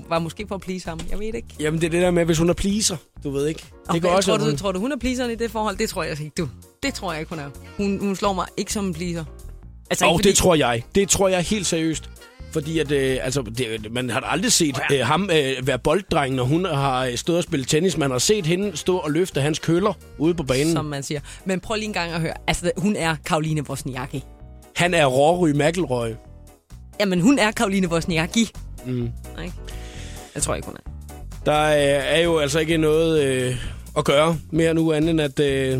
[0.09, 0.99] var måske for at please ham.
[1.11, 1.47] Jeg ved ikke.
[1.59, 2.97] Jamen, det er det der med, hvis hun er pleaser.
[3.23, 3.63] Du ved ikke.
[3.69, 4.57] Det Okay, går også, tror, du, hun...
[4.57, 5.77] tror du, hun er pleaseren i det forhold?
[5.77, 6.49] Det tror jeg ikke, du.
[6.83, 7.49] Det tror jeg ikke, hun er.
[7.77, 9.23] Hun, hun slår mig ikke som en pleaser.
[9.89, 10.83] Altså, Og ikke det tror jeg.
[10.95, 12.09] Det tror jeg helt seriøst.
[12.53, 16.43] Fordi at, øh, altså, det, man har aldrig set øh, ham øh, være bolddreng, når
[16.43, 17.97] hun har øh, stået og spillet tennis.
[17.97, 20.73] Man har set hende stå og løfte hans køller ude på banen.
[20.73, 21.19] som man siger.
[21.45, 22.33] Men prøv lige en gang at høre.
[22.47, 24.23] Altså, hun er Karoline Wozniacki.
[24.75, 26.09] Han er Rory McIlroy.
[26.99, 28.51] Jamen, hun er Karoline Wozniacki.
[28.85, 29.09] Mm.
[29.43, 29.53] Ikke?
[30.35, 30.91] Jeg tror ikke, hun er.
[31.45, 33.55] Der øh, er jo altså ikke noget øh,
[33.97, 35.79] at gøre mere nu, andet end at, øh,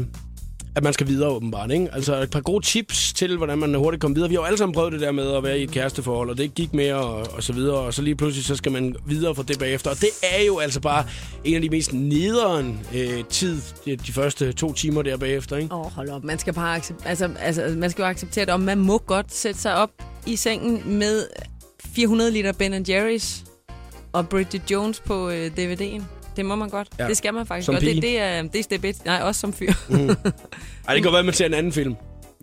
[0.76, 1.72] at man skal videre åbenbart.
[1.72, 1.90] Ikke?
[1.94, 4.30] Altså et par gode tips til, hvordan man hurtigt kommer videre.
[4.30, 6.38] Vi har jo alle sammen prøvet det der med at være i et kæresteforhold, og
[6.38, 7.76] det ikke gik mere og, og så videre.
[7.78, 9.90] Og så lige pludselig, så skal man videre fra det bagefter.
[9.90, 11.06] Og det er jo altså bare
[11.44, 15.58] en af de mest nederen øh, tid, de, de første to timer der bagefter.
[15.58, 15.74] Ikke?
[15.74, 16.24] Åh, oh, hold op.
[16.24, 19.34] Man skal, bare accept- altså, altså, man skal jo acceptere det, og man må godt
[19.34, 19.90] sætte sig op
[20.26, 21.24] i sengen med
[21.96, 23.46] 400 liter Ben Jerry's
[24.14, 26.21] og Bridget Jones på øh, DVD'en.
[26.36, 26.88] Det må man godt.
[27.00, 27.08] Ja.
[27.08, 27.84] Det skal man faktisk Som godt.
[27.84, 27.96] pige.
[27.96, 29.06] Det, det, er, det er step et.
[29.06, 29.74] Nej, også som fyr.
[29.90, 29.98] Mm.
[29.98, 30.24] Ej, det
[30.88, 31.96] kan godt være, at man ser en anden film.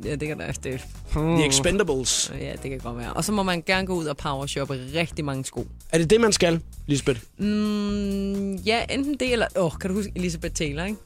[0.05, 0.81] ja, det kan da det.
[1.13, 2.33] The Expendables.
[2.41, 3.13] Ja, det kan godt være.
[3.13, 5.67] Og så må man gerne gå ud og powershoppe rigtig mange sko.
[5.93, 7.21] Er det det, man skal, Lisbeth?
[7.39, 9.47] Mm, ja, enten det eller...
[9.57, 10.99] Åh, oh, kan du huske Elizabeth Taylor, ikke?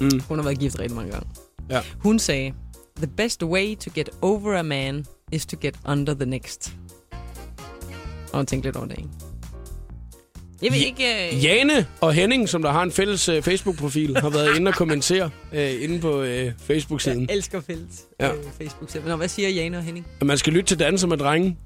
[0.00, 0.20] Mm.
[0.28, 1.28] Hun har været gift rigtig mange gange.
[1.70, 1.80] Ja.
[1.98, 2.52] Hun sagde,
[2.96, 6.72] The best way to get over a man is to get under the next.
[8.32, 9.10] Og hun tænkte lidt over det, ikke?
[10.64, 11.36] Jeg Ja- ikke...
[11.36, 11.44] Øh...
[11.44, 15.30] Jane og Henning, som der har en fælles øh, Facebook-profil, har været inde og kommentere
[15.52, 17.26] øh, inde på øh, Facebook-siden.
[17.28, 18.32] Jeg elsker fælles Ja.
[18.32, 19.08] øh, facebook -side.
[19.08, 20.06] Nå, hvad siger Jane og Henning?
[20.20, 21.56] Og man skal lytte til Danser med drenge.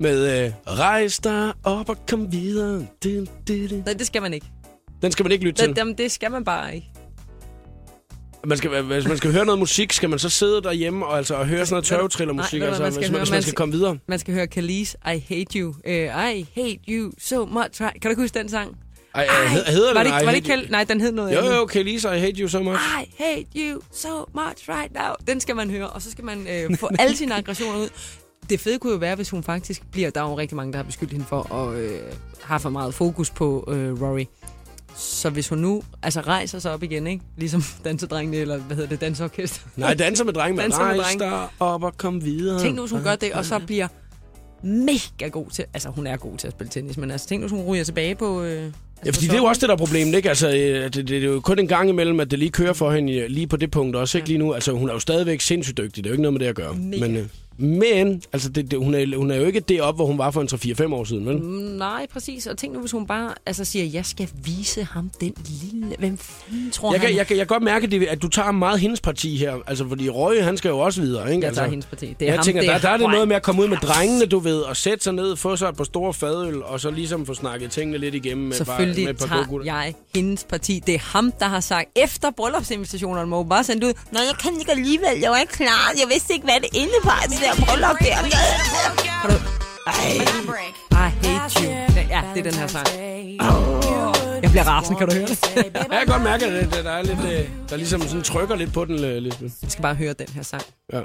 [0.00, 2.86] Med øh, Rejs dig op og kom videre.
[3.04, 3.74] Du, du, du.
[3.74, 4.46] Nej, det skal man ikke.
[5.02, 5.68] Den skal man ikke lytte til.
[5.68, 6.86] Det, jamen, det skal man bare ikke.
[8.46, 11.34] Man skal, hvis man skal høre noget musik, skal man så sidde derhjemme og, altså,
[11.34, 13.20] og høre sådan noget tørvetrillermusik, altså, man skal hvis, man, høre?
[13.20, 13.98] hvis man Man skal komme videre.
[14.08, 15.68] Man skal høre Khalees I Hate You.
[15.68, 17.78] Uh, I hate you so much.
[17.78, 18.76] Kan du ikke huske den sang?
[19.14, 21.32] Ej, Ej, hed- hedder var den det, I var det Khal- Nej, den hed noget
[21.34, 21.50] Jo, andet.
[21.56, 22.80] jo, okay, Lisa, I hate you so much.
[23.02, 25.14] I hate you so much right now.
[25.26, 27.88] Den skal man høre, og så skal man øh, få alle sine aggressioner ud.
[28.50, 30.10] Det fede kunne jo være, hvis hun faktisk bliver...
[30.10, 31.90] Der er jo rigtig mange, der har beskyldt hende for at øh,
[32.42, 34.24] have for meget fokus på øh, Rory.
[34.96, 37.24] Så hvis hun nu altså rejser sig op igen, ikke?
[37.36, 39.60] ligesom dansedrengene, eller hvad hedder det, dansorkester.
[39.76, 40.56] Nej, danser med drenge.
[40.56, 41.24] Man Danser med rejs drenge.
[41.24, 42.60] dig op og kom videre.
[42.60, 43.88] Tænk nu, hvis hun gør det, og så bliver
[44.62, 45.64] mega god til...
[45.74, 47.84] Altså, hun er god til at spille tennis, men altså, tænk nu, hvis hun ryger
[47.84, 48.42] tilbage på...
[48.42, 48.72] Øh, altså
[49.04, 50.28] Ja, fordi det er jo også det, der er problemet, ikke?
[50.28, 52.72] Altså, øh, det, det, det er jo kun en gang imellem, at det lige kører
[52.72, 54.52] for hende lige på det punkt også, ikke lige nu.
[54.54, 56.54] Altså, hun er jo stadigvæk sindssygt dygtig, det er jo ikke noget med det at
[56.54, 56.74] gøre.
[56.74, 57.00] Mega.
[57.06, 57.26] Men, øh,
[57.58, 60.40] men altså, det, det, hun, er, hun er jo ikke deroppe, hvor hun var for
[60.40, 60.48] en
[60.90, 61.36] 3-4-5 år siden, vel?
[61.42, 61.48] Mm,
[61.78, 62.46] Nej, præcis.
[62.46, 65.96] Og tænk nu, hvis hun bare altså, siger, jeg skal vise ham den lille...
[65.98, 67.08] Hvem fanden tror Jeg han?
[67.08, 69.54] kan, jeg, kan, jeg kan godt mærke, det, at du tager meget hendes parti her.
[69.66, 71.40] Altså, fordi Røge, han skal jo også videre, ikke?
[71.40, 72.06] Jeg altså, tager hendes parti.
[72.06, 73.62] Det er jeg ham, tænker, det er der, der er det noget med at komme
[73.62, 76.62] ud med drengene, du ved, og sætte sig ned, få sig et par store fadøl,
[76.62, 79.38] og så ligesom få snakket tingene lidt igennem med, Selvfølgelig bare, med et par tager
[79.38, 79.74] gode gutter.
[79.74, 80.82] jeg hendes parti.
[80.86, 84.34] Det er ham, der har sagt, efter bryllupsinvitationerne må hun bare sende ud, Nå, jeg
[84.42, 87.64] kan ikke alligevel, jeg var ikke klar, jeg vidste ikke, hvad det indebar, det der
[87.66, 88.16] bryllup der.
[89.22, 89.36] Kan du...
[89.86, 89.94] Ej,
[90.92, 91.70] I hate you.
[92.14, 92.86] Ja, det er den her sang.
[93.40, 95.38] Oh, jeg bliver rasende, kan du høre det?
[95.56, 98.56] Ja, jeg kan godt mærke, at det, der er lidt, øh, der ligesom sådan trykker
[98.56, 99.54] lidt på den, øh, Lisbeth.
[99.62, 100.62] Jeg skal bare høre den her sang.
[100.92, 101.00] Ja.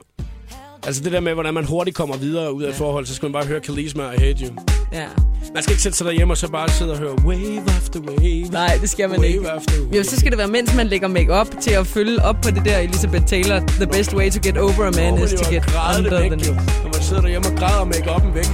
[0.86, 3.26] Altså det der med, hvordan man hurtigt kommer videre ud af et forhold, så skal
[3.26, 4.54] man bare høre Kalisma og Hate You.
[4.94, 5.06] Ja.
[5.54, 8.44] Man skal ikke sætte sig derhjemme og så bare sidde og høre wave after wave.
[8.52, 9.52] Nej, det skal man wave ikke.
[9.52, 9.98] After wave.
[9.98, 12.66] Jo, så skal det være, mens man lægger make til at følge op på det
[12.66, 13.60] der Elizabeth Taylor.
[13.60, 15.64] The best way to get over a man Åh, is to get
[15.98, 16.36] under the væk, jo.
[16.38, 16.56] knee.
[16.84, 18.48] Når man sidder derhjemme og græder make up'en væk.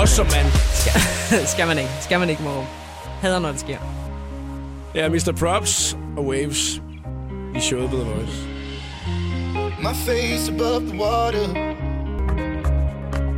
[0.00, 0.46] Også som mand.
[0.74, 1.90] Skal, skal man ikke.
[2.00, 2.64] Skal man ikke, Morum.
[3.20, 3.78] Hader, når det sker.
[4.94, 5.32] Ja, Mr.
[5.38, 6.82] Props og Waves
[7.56, 8.49] i showet The Voice.
[9.82, 11.46] My face above the water.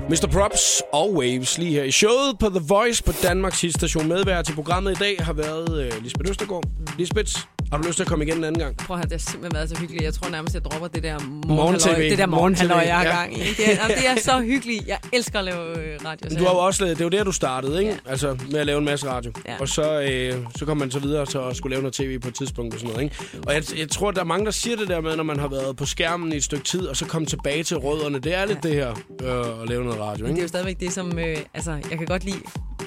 [0.08, 0.26] Mr.
[0.32, 4.08] Props og Waves lige her i showet på The Voice på Danmarks station.
[4.08, 6.64] Medvært til programmet i dag har været uh, Lisbeth Østergaard.
[6.98, 7.32] Lisbeth,
[7.70, 8.76] har du lyst til at komme igen en anden gang?
[8.76, 10.04] Prøv at høre, det har simpelthen været så hyggeligt.
[10.04, 12.08] Jeg tror nærmest, jeg dropper det der morgenhalløj.
[12.08, 13.10] Det der morgenhalløj, jeg har Ja.
[13.16, 13.40] gang i.
[13.40, 14.86] Det er, det er så hyggeligt.
[14.88, 16.30] Jeg elsker at lave øh, radio.
[16.30, 17.90] så Du har jo også det er jo der, du startede, ikke?
[18.06, 18.10] Ja.
[18.10, 19.32] Altså med at lave en masse radio.
[19.48, 19.54] Ja.
[19.60, 22.28] Og så, øh, så kom man så videre så og skulle lave noget tv på
[22.28, 23.16] et tidspunkt og sådan noget, ikke?
[23.46, 25.48] Og jeg, jeg tror, der er mange, der siger det der med, når man har
[25.48, 28.18] været på skærmen i et stykke tid, og så komme tilbage til rødderne.
[28.18, 28.90] Det er lidt det her,
[29.22, 30.42] øh, at lave noget radio, Men det er ikke?
[30.42, 31.18] jo stadigvæk det, som...
[31.18, 32.36] Øh, altså, jeg kan godt lide...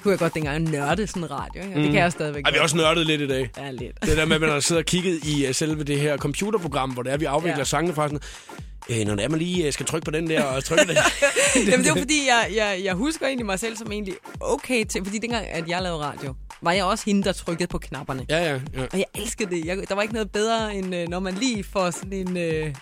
[0.06, 1.76] Kunne jeg godt dengang nørde sådan en radio, ikke?
[1.76, 3.50] Og det kan jeg stadigvæk Ej, vi har også nørdet lidt i dag.
[3.58, 4.02] Ja, lidt.
[4.06, 6.90] Det der med, at man har siddet og kigget i uh, selve det her computerprogram,
[6.92, 7.64] hvor det er, vi afvikler Ja.
[7.64, 8.20] sangene fra sådan,
[8.90, 10.98] øh, når det er, man lige øh, skal trykke på den der og trykke den.
[11.72, 15.06] Jamen, det var fordi, jeg, jeg, jeg husker egentlig mig selv som egentlig okay til...
[15.06, 18.26] Fordi dengang, at jeg lavede radio, var jeg også hende, der trykkede på knapperne.
[18.30, 18.82] ja, ja, ja.
[18.92, 19.66] Og jeg elskede det.
[19.66, 22.74] Jeg, der var ikke noget bedre, end øh, når man lige får sådan en øh,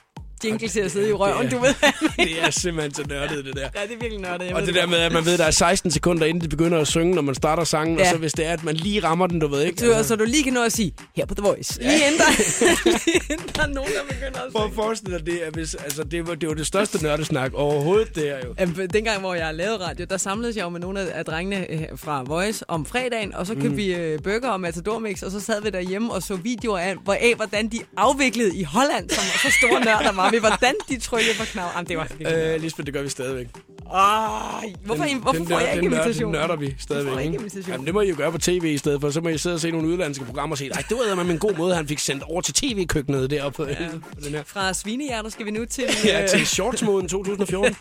[0.44, 1.74] jingle til at sidde i røven, det er- du ved.
[2.28, 3.62] Det er simpelthen så nørdet, det der.
[3.62, 4.46] ja, det er virkelig nørdet.
[4.46, 6.44] Jeg Og ved det der med, at man ved, at der er 16 sekunder, inden
[6.44, 8.04] de begynder at synge, når man starter sangen, ja.
[8.04, 8.10] Ja.
[8.10, 9.80] og så hvis det er, at man lige rammer den, du ved ikke.
[9.80, 11.82] Så, så du lige kan nå at sige, her på The Voice.
[11.82, 14.76] Lige inden der, lige inden der er nogen, der begynder at Prøv at synge.
[14.84, 18.24] forestille dig det, at hvis, altså, det, var, det var det største nørdesnak overhovedet, det
[18.24, 18.54] her jo.
[18.60, 21.80] Jamen, dengang, hvor jeg lavede radio, der samledes jeg jo med nogle af, drengene øh,
[21.96, 23.78] fra Voice om fredagen, og så købte mm.
[23.78, 26.96] vi øh, burger og Matador Mix, og så sad vi derhjemme og så videoer af,
[27.04, 31.00] hvor af hvordan de afviklede i Holland, som så store nørder var vi, hvordan de
[31.00, 31.72] trykkede på knap.
[31.76, 32.08] Jamen, det var
[32.54, 33.48] Øh, Lisbeth, det gør vi stadigvæk.
[33.94, 36.34] Ej, hvorfor, den, hvorfor den får jeg ikke den invitation?
[36.34, 37.72] Den nørder vi stadigvæk, ikke invitation?
[37.72, 39.10] Jamen, det må I jo gøre på tv i stedet for.
[39.10, 41.34] Så må I sidde og se nogle udlandske programmer og sige, ej, det var med
[41.34, 43.76] en god måde, han fik sendt over til tv-køkkenet deroppe ja.
[44.26, 44.44] den her.
[44.46, 45.84] Fra svinehjerter skal vi nu til...
[46.06, 47.76] Ja, øh, til shortsmoden 2014.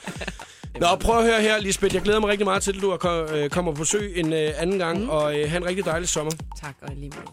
[0.81, 1.95] Nå, prøv at høre her, Lisbeth.
[1.95, 4.79] Jeg glæder mig rigtig meget til, at du øh, kommer på besøg en øh, anden
[4.79, 5.09] gang, mm.
[5.09, 6.33] og øh, have en rigtig dejlig sommer.
[6.61, 7.33] Tak, og lige måde.